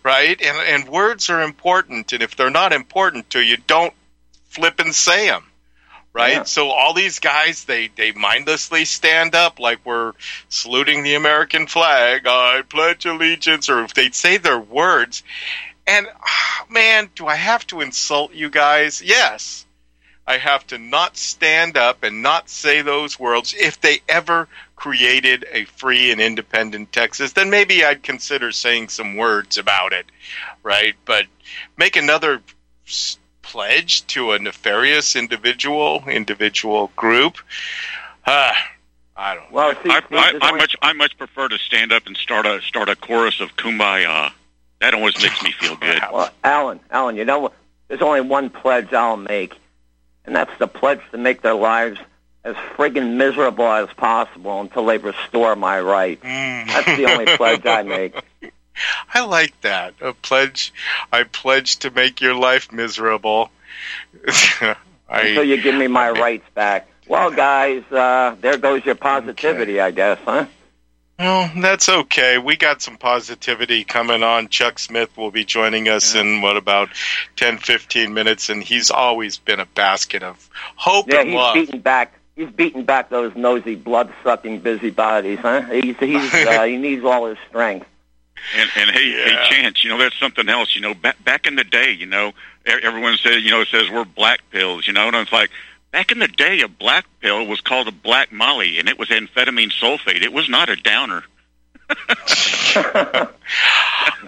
[0.02, 0.40] right?
[0.40, 3.94] And and words are important, and if they're not important to you, don't
[4.48, 5.44] flip and say them.
[6.14, 6.42] Right, Yeah.
[6.42, 10.12] so all these guys they they mindlessly stand up like we're
[10.50, 12.26] saluting the American flag.
[12.26, 15.22] I pledge allegiance, or if they'd say their words,
[15.86, 19.02] and ah, man, do I have to insult you guys?
[19.02, 19.66] Yes.
[20.26, 23.54] I have to not stand up and not say those words.
[23.58, 29.16] If they ever created a free and independent Texas, then maybe I'd consider saying some
[29.16, 30.06] words about it,
[30.62, 30.94] right?
[31.04, 31.26] But
[31.76, 32.40] make another
[33.42, 37.38] pledge to a nefarious individual, individual group.
[38.26, 38.56] Ah,
[39.16, 39.52] I don't.
[39.52, 42.46] Well, see, I, see, I, I much I much prefer to stand up and start
[42.46, 44.32] a start a chorus of Kumbaya.
[44.82, 46.00] That always makes me feel good.
[46.12, 47.52] Well, Alan, Alan, you know what?
[47.86, 49.56] There's only one pledge I'll make,
[50.24, 52.00] and that's the pledge to make their lives
[52.42, 56.22] as friggin' miserable as possible until they restore my rights.
[56.24, 58.16] That's the only pledge I make.
[59.14, 59.94] I like that.
[60.00, 60.74] A pledge.
[61.12, 63.52] I pledge to make your life miserable.
[65.08, 66.88] Until you give me my rights back.
[67.06, 70.46] Well, guys, uh, there goes your positivity, I guess, huh?
[71.22, 72.38] Well, that's okay.
[72.38, 74.48] We got some positivity coming on.
[74.48, 76.88] Chuck Smith will be joining us in what about
[77.36, 81.54] 10, 15 minutes, and he's always been a basket of hope Yeah, and he's love.
[81.54, 82.14] beating back.
[82.34, 85.60] He's beating back those nosy, blood-sucking busybodies, huh?
[85.62, 87.86] He's he's uh, he needs all his strength.
[88.56, 89.44] And, and hey, Yeah.
[89.46, 90.74] hey, Chance, you know that's something else.
[90.74, 92.28] You know, back back in the day, you know,
[92.66, 94.86] e- everyone said, you know, it says we're black pills.
[94.86, 95.50] You know, and it's like
[95.92, 99.08] back in the day, a black pill was called a black molly, and it was
[99.08, 100.22] amphetamine sulfate.
[100.22, 101.22] It was not a downer.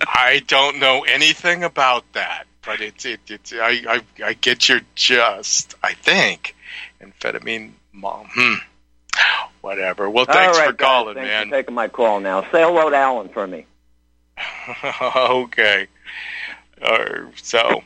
[0.07, 4.81] I don't know anything about that, but it's it, it's I, I I get your
[4.95, 5.75] just.
[5.83, 6.55] I think
[7.01, 8.29] amphetamine, mom.
[8.33, 8.55] Hmm.
[9.61, 10.11] Whatever.
[10.11, 11.49] Well, thanks all right, for calling, guys, thanks man.
[11.49, 12.21] for taking my call.
[12.21, 13.67] Now, say hello to Alan for me.
[15.05, 15.87] okay.
[16.83, 17.83] Uh, so,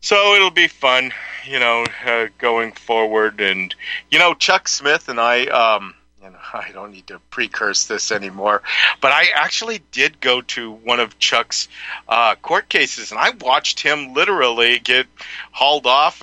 [0.00, 1.12] so it'll be fun,
[1.44, 3.40] you know, uh, going forward.
[3.40, 3.74] And
[4.10, 8.10] you know, Chuck Smith and I, um, you know, I don't need to precurse this
[8.10, 8.62] anymore,
[9.00, 11.68] but I actually did go to one of Chuck's
[12.08, 15.06] uh, court cases, and I watched him literally get
[15.52, 16.22] hauled off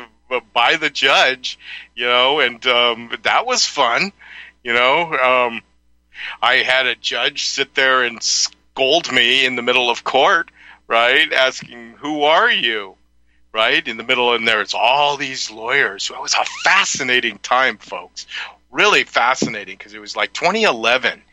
[0.53, 1.57] by the judge,
[1.95, 4.11] you know, and um, that was fun,
[4.63, 5.13] you know.
[5.13, 5.61] Um,
[6.41, 10.49] I had a judge sit there and scold me in the middle of court,
[10.88, 11.32] right?
[11.32, 12.97] Asking, "Who are you?"
[13.57, 16.11] Right in the middle, and there's all these lawyers.
[16.11, 18.27] It was a fascinating time, folks.
[18.69, 21.23] Really fascinating because it was like 2011,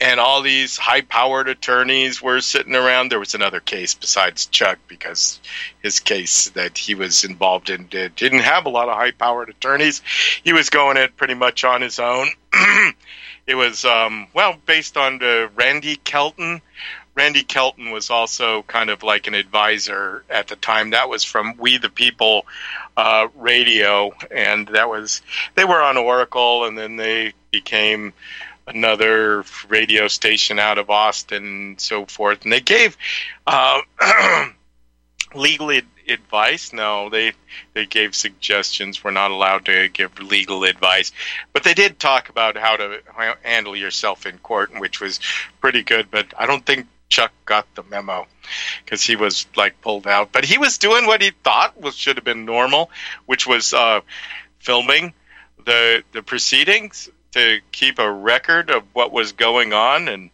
[0.00, 3.08] and all these high-powered attorneys were sitting around.
[3.08, 5.40] There was another case besides Chuck because
[5.82, 10.00] his case that he was involved in did, didn't have a lot of high-powered attorneys.
[10.44, 12.28] He was going it pretty much on his own.
[13.48, 16.62] it was um, well based on the Randy Kelton.
[17.14, 20.90] Randy Kelton was also kind of like an advisor at the time.
[20.90, 22.46] That was from We the People
[22.96, 25.22] uh, radio, and that was
[25.54, 28.12] they were on Oracle, and then they became
[28.66, 32.42] another radio station out of Austin and so forth.
[32.44, 32.96] And they gave
[33.46, 33.80] uh,
[35.34, 36.72] legal ad- advice.
[36.72, 37.32] No, they
[37.74, 39.04] they gave suggestions.
[39.04, 41.12] We're not allowed to give legal advice,
[41.52, 43.00] but they did talk about how to
[43.42, 45.20] handle yourself in court, which was
[45.60, 46.10] pretty good.
[46.10, 48.26] But I don't think Chuck got the memo
[48.84, 50.32] because he was like pulled out.
[50.32, 52.90] But he was doing what he thought was should have been normal,
[53.26, 54.00] which was uh,
[54.58, 55.14] filming
[55.64, 60.08] the the proceedings to keep a record of what was going on.
[60.08, 60.30] And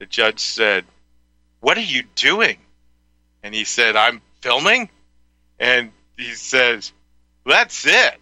[0.00, 0.84] the judge said,
[1.60, 2.58] "What are you doing?"
[3.42, 4.90] And he said, "I'm filming."
[5.58, 6.92] And he says,
[7.46, 8.20] "That's it.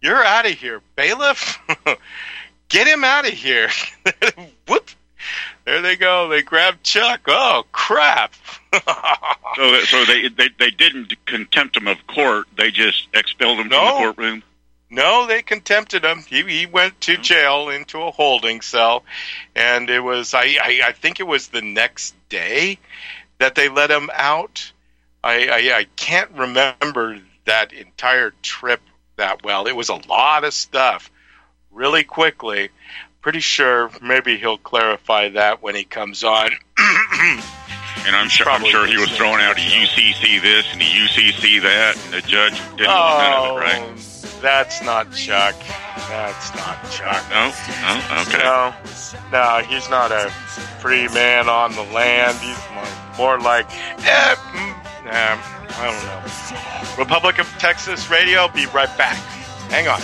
[0.00, 1.58] You're out of here, bailiff."
[2.68, 3.70] get him out of here.
[4.68, 4.88] Whoop.
[5.70, 6.28] There they go.
[6.28, 7.20] They grabbed Chuck.
[7.28, 8.34] Oh, crap.
[9.54, 12.48] so, so they, they they didn't contempt him of court.
[12.56, 13.78] They just expelled him No.
[13.78, 14.42] from the courtroom.
[14.90, 16.24] No, they contempted him.
[16.26, 17.22] He, he went to hmm.
[17.22, 19.04] jail into a holding cell,
[19.54, 22.80] and it was I, I I think it was the next day
[23.38, 24.72] that they let him out.
[25.22, 28.80] I I, I can't remember that entire trip
[29.14, 29.68] that well.
[29.68, 31.12] It was a lot of stuff,
[31.70, 32.70] really quickly.
[33.20, 36.50] Pretty sure maybe he'll clarify that when he comes on.
[38.06, 41.60] And I'm sure I'm sure he was throwing out a UCC this and a UCC
[41.62, 43.82] that, and the judge didn't want none of it, right?
[43.84, 45.54] Oh, That's not Chuck.
[46.08, 47.22] That's not Chuck.
[47.28, 48.42] No, no, okay.
[48.42, 48.74] No,
[49.30, 50.30] no, he's not a
[50.80, 52.38] free man on the land.
[52.38, 54.72] He's more, more like, eh, mm,
[55.04, 56.96] um, I don't know.
[56.98, 58.48] Republic of Texas Radio.
[58.48, 59.16] Be right back.
[59.70, 60.00] Hang on.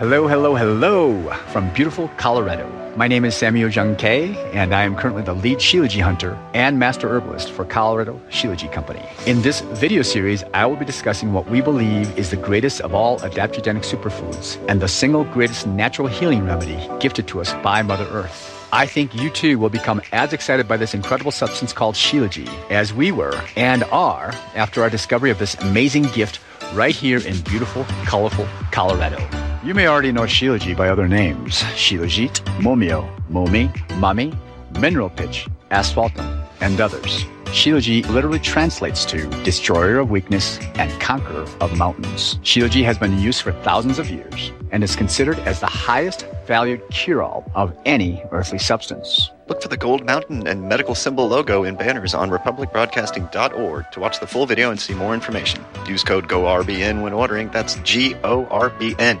[0.00, 2.66] Hello, hello, hello from beautiful Colorado.
[2.96, 6.78] My name is Samuel Jung Kei, and I am currently the lead Shilajit hunter and
[6.78, 9.02] master herbalist for Colorado Shilajit Company.
[9.26, 12.94] In this video series, I will be discussing what we believe is the greatest of
[12.94, 18.08] all adaptogenic superfoods and the single greatest natural healing remedy gifted to us by Mother
[18.10, 18.56] Earth.
[18.72, 22.94] I think you too will become as excited by this incredible substance called Shilajit as
[22.94, 26.40] we were and are after our discovery of this amazing gift
[26.74, 29.18] right here in beautiful, colorful Colorado.
[29.64, 34.36] You may already know Shilajit by other names Shilajit, Momio, Momi, Mami,
[34.78, 37.24] Mineral Pitch, Asphaltum, and others.
[37.46, 42.36] Shilajit literally translates to destroyer of weakness and conqueror of mountains.
[42.42, 46.26] Shilajit has been in use for thousands of years and is considered as the highest
[46.46, 49.30] valued cure-all of any earthly substance.
[49.50, 54.20] Look for the gold mountain and medical symbol logo in banners on republicbroadcasting.org to watch
[54.20, 55.64] the full video and see more information.
[55.88, 57.48] Use code GORBN when ordering.
[57.50, 59.20] That's G O R B N.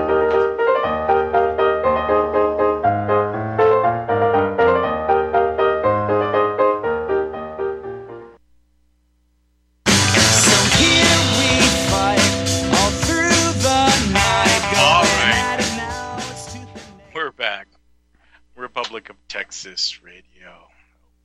[19.61, 20.49] Texas Radio.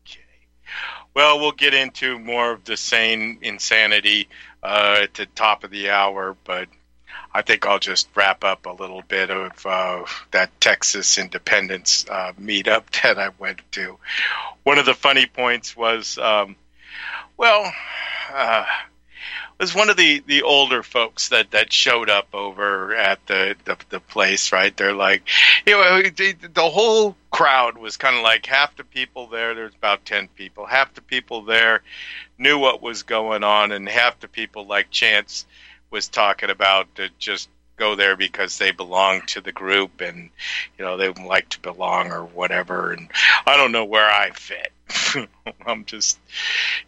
[0.04, 0.20] Okay.
[1.14, 4.28] Well, we'll get into more of the same insanity
[4.62, 6.68] uh, at the top of the hour, but
[7.32, 12.32] I think I'll just wrap up a little bit of uh, that Texas independence uh,
[12.38, 13.98] meetup that I went to.
[14.64, 16.56] One of the funny points was, um,
[17.38, 17.72] well,
[18.34, 18.66] uh,
[19.58, 23.76] was one of the, the older folks that, that showed up over at the, the,
[23.88, 24.76] the place, right?
[24.76, 25.22] They're like,
[25.66, 29.74] you know, the, the whole crowd was kind of like half the people there, there's
[29.74, 31.82] about 10 people, half the people there
[32.38, 35.46] knew what was going on, and half the people, like Chance
[35.90, 40.30] was talking about, to just go there because they belong to the group and
[40.78, 43.10] you know they like to belong or whatever and
[43.46, 44.72] I don't know where I fit.
[45.66, 46.18] I'm just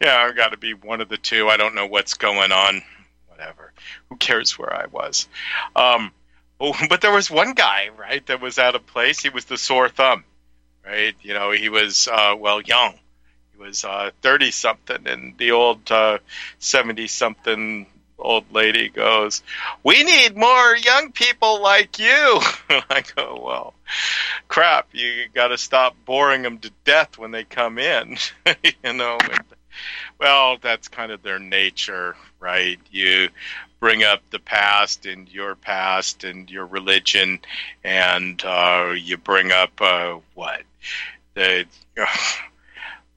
[0.00, 1.48] yeah, I've got to be one of the two.
[1.48, 2.82] I don't know what's going on.
[3.28, 3.72] Whatever.
[4.08, 5.28] Who cares where I was?
[5.74, 6.12] Um
[6.60, 9.20] oh, but there was one guy, right, that was out of place.
[9.20, 10.24] He was the sore thumb.
[10.84, 11.14] Right?
[11.22, 12.98] You know, he was uh well young.
[13.52, 16.18] He was uh 30 something and the old uh
[16.58, 17.86] 70 something
[18.18, 19.42] old lady goes,
[19.82, 22.40] "We need more young people like you."
[22.70, 23.74] I go, "Well,
[24.48, 24.88] crap!
[24.92, 28.16] You got to stop boring them to death when they come in."
[28.84, 29.18] you know,
[30.18, 32.78] well, that's kind of their nature, right?
[32.90, 33.28] You
[33.80, 37.38] bring up the past and your past and your religion,
[37.84, 40.62] and uh, you bring up uh, what
[41.34, 41.66] the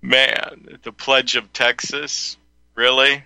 [0.01, 2.37] man, the Pledge of Texas,
[2.75, 3.23] really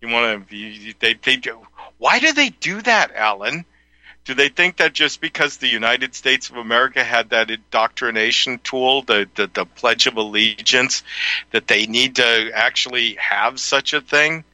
[0.00, 0.94] you want to?
[1.00, 1.60] They they do.
[1.98, 3.64] Why do they do that, Alan?
[4.24, 9.00] Do they think that just because the United States of America had that indoctrination tool,
[9.00, 11.02] the, the, the Pledge of Allegiance,
[11.52, 14.44] that they need to actually have such a thing?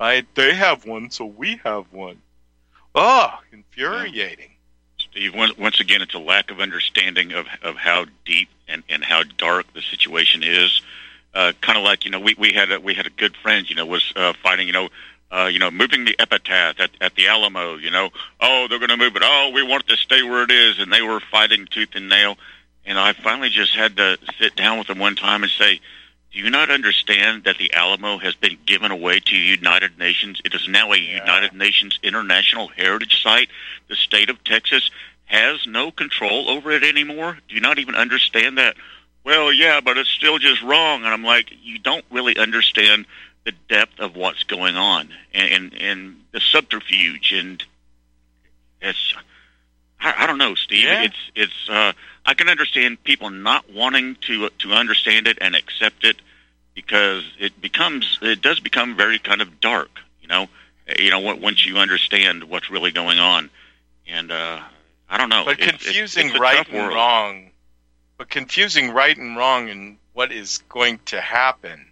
[0.00, 0.26] Right?
[0.34, 2.22] They have one, so we have one.
[2.94, 4.52] Oh, infuriating.
[4.98, 9.22] Steve, once again, it's a lack of understanding of, of how deep and, and how
[9.22, 10.80] dark the situation is
[11.34, 13.68] uh, kind of like you know we we had a, we had a good friend
[13.68, 14.88] you know was uh, fighting you know
[15.30, 18.10] uh, you know moving the epitaph at, at the Alamo you know
[18.40, 20.78] oh they're going to move it oh we want it to stay where it is
[20.78, 22.36] and they were fighting tooth and nail
[22.84, 25.80] and I finally just had to sit down with them one time and say
[26.32, 30.40] do you not understand that the Alamo has been given away to the United Nations?
[30.44, 31.18] It is now a yeah.
[31.18, 33.48] United Nations International Heritage Site.
[33.88, 34.90] The state of Texas
[35.24, 37.38] has no control over it anymore.
[37.48, 38.76] Do you not even understand that?
[39.24, 41.04] Well, yeah, but it's still just wrong.
[41.04, 43.06] And I'm like, you don't really understand
[43.44, 47.32] the depth of what's going on and, and, and the subterfuge.
[47.32, 47.62] And
[48.80, 49.14] it's,
[50.00, 50.84] I, I don't know, Steve.
[50.84, 51.04] Yeah.
[51.04, 51.92] It's, it's, uh,
[52.24, 56.16] I can understand people not wanting to, to understand it and accept it
[56.74, 59.90] because it becomes, it does become very kind of dark,
[60.22, 60.46] you know,
[60.98, 63.50] you know, once you understand what's really going on.
[64.06, 64.60] And, uh,
[65.08, 65.44] I don't know.
[65.44, 67.49] But confusing it's, it's right and wrong
[68.20, 71.86] but confusing right and wrong and what is going to happen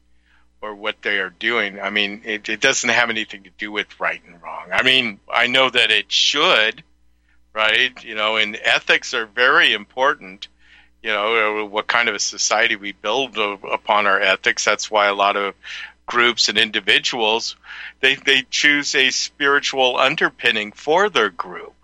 [0.60, 1.80] or what they are doing.
[1.80, 4.66] I mean, it, it doesn't have anything to do with right and wrong.
[4.70, 6.84] I mean, I know that it should,
[7.54, 8.04] right?
[8.04, 10.48] You know, and ethics are very important.
[11.02, 14.66] You know, what kind of a society we build upon our ethics.
[14.66, 15.54] That's why a lot of
[16.04, 17.56] groups and individuals
[18.00, 21.74] they they choose a spiritual underpinning for their group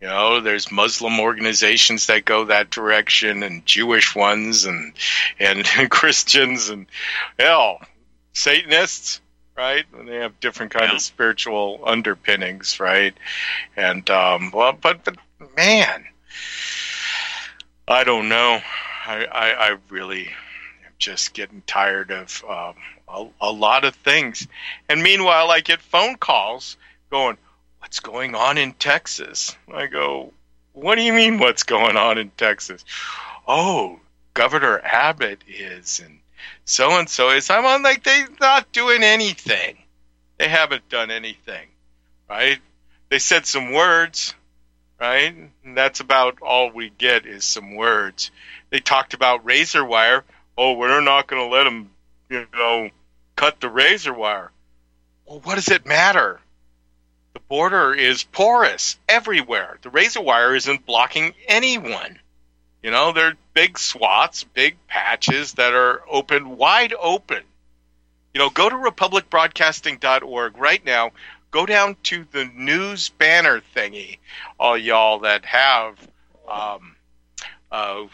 [0.00, 4.92] you know, there's Muslim organizations that go that direction, and Jewish ones, and
[5.38, 6.86] and Christians, and
[7.38, 7.80] hell,
[8.32, 9.20] Satanists,
[9.56, 9.84] right?
[9.98, 10.94] And they have different kind yeah.
[10.94, 13.14] of spiritual underpinnings, right?
[13.76, 15.16] And um, well, but but
[15.56, 16.04] man,
[17.88, 18.60] I don't know.
[19.04, 22.74] I I, I really am just getting tired of um,
[23.08, 24.46] a, a lot of things.
[24.88, 26.76] And meanwhile, I get phone calls
[27.10, 27.36] going
[27.80, 29.56] what's going on in Texas?
[29.72, 30.32] I go,
[30.72, 32.84] what do you mean what's going on in Texas?
[33.46, 34.00] Oh,
[34.34, 36.18] Governor Abbott is and
[36.64, 37.50] so and so is.
[37.50, 39.78] I'm on like they're not doing anything.
[40.38, 41.66] They haven't done anything,
[42.28, 42.58] right?
[43.08, 44.34] They said some words,
[45.00, 45.34] right?
[45.64, 48.30] And that's about all we get is some words.
[48.70, 50.24] They talked about razor wire.
[50.56, 51.90] Oh, we're not going to let them,
[52.28, 52.90] you know,
[53.34, 54.52] cut the razor wire.
[55.26, 56.40] Well, what does it matter?
[57.38, 59.78] The border is porous everywhere.
[59.82, 62.18] The razor wire isn't blocking anyone.
[62.82, 67.44] You know, there are big swaths, big patches that are open, wide open.
[68.34, 71.12] You know, go to republicbroadcasting.org right now.
[71.52, 74.18] Go down to the news banner thingy,
[74.58, 75.96] all y'all that have,
[76.48, 76.96] um,
[77.70, 78.06] uh,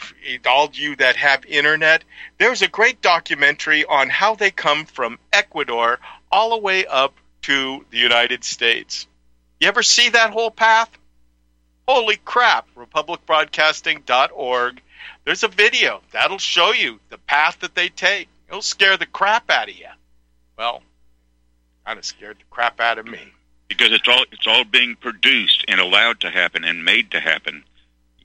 [0.45, 2.05] all you that have internet.
[2.37, 5.99] There's a great documentary on how they come from Ecuador
[6.31, 9.07] all the way up to the United States.
[9.65, 10.91] You ever see that whole path?
[11.89, 14.83] Holy crap, republicbroadcasting.org.
[15.25, 18.29] There's a video that'll show you the path that they take.
[18.47, 19.87] It'll scare the crap out of you.
[20.59, 20.83] Well,
[21.87, 23.21] kind of scared the crap out of me.
[23.69, 27.65] Because it's all it's all being produced and allowed to happen and made to happen.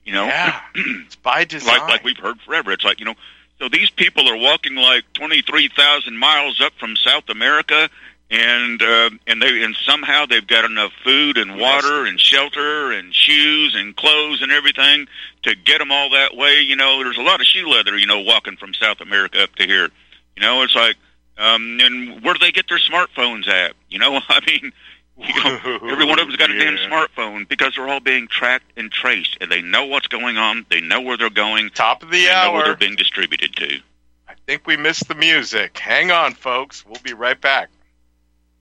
[0.04, 1.78] You know, yeah, it's by design.
[1.78, 2.70] Like like we've heard forever.
[2.72, 3.14] It's like you know,
[3.58, 7.88] so these people are walking like twenty three thousand miles up from South America
[8.30, 13.14] and uh, and they and somehow they've got enough food and water and shelter and
[13.14, 15.08] shoes and clothes and everything
[15.42, 16.60] to get them all that way.
[16.60, 17.96] You know, there's a lot of shoe leather.
[17.96, 19.88] You know, walking from South America up to here.
[20.36, 20.96] You know, it's like,
[21.38, 23.72] um, and where do they get their smartphones at?
[23.88, 24.72] You know, I mean,
[25.20, 28.72] You know, every one of them's got a damn smartphone because they're all being tracked
[28.76, 30.64] and traced, and they know what's going on.
[30.70, 31.70] They know where they're going.
[31.70, 33.80] Top of the they know where they're being distributed to.
[34.28, 35.76] I think we missed the music.
[35.78, 36.86] Hang on, folks.
[36.86, 37.68] We'll be right back.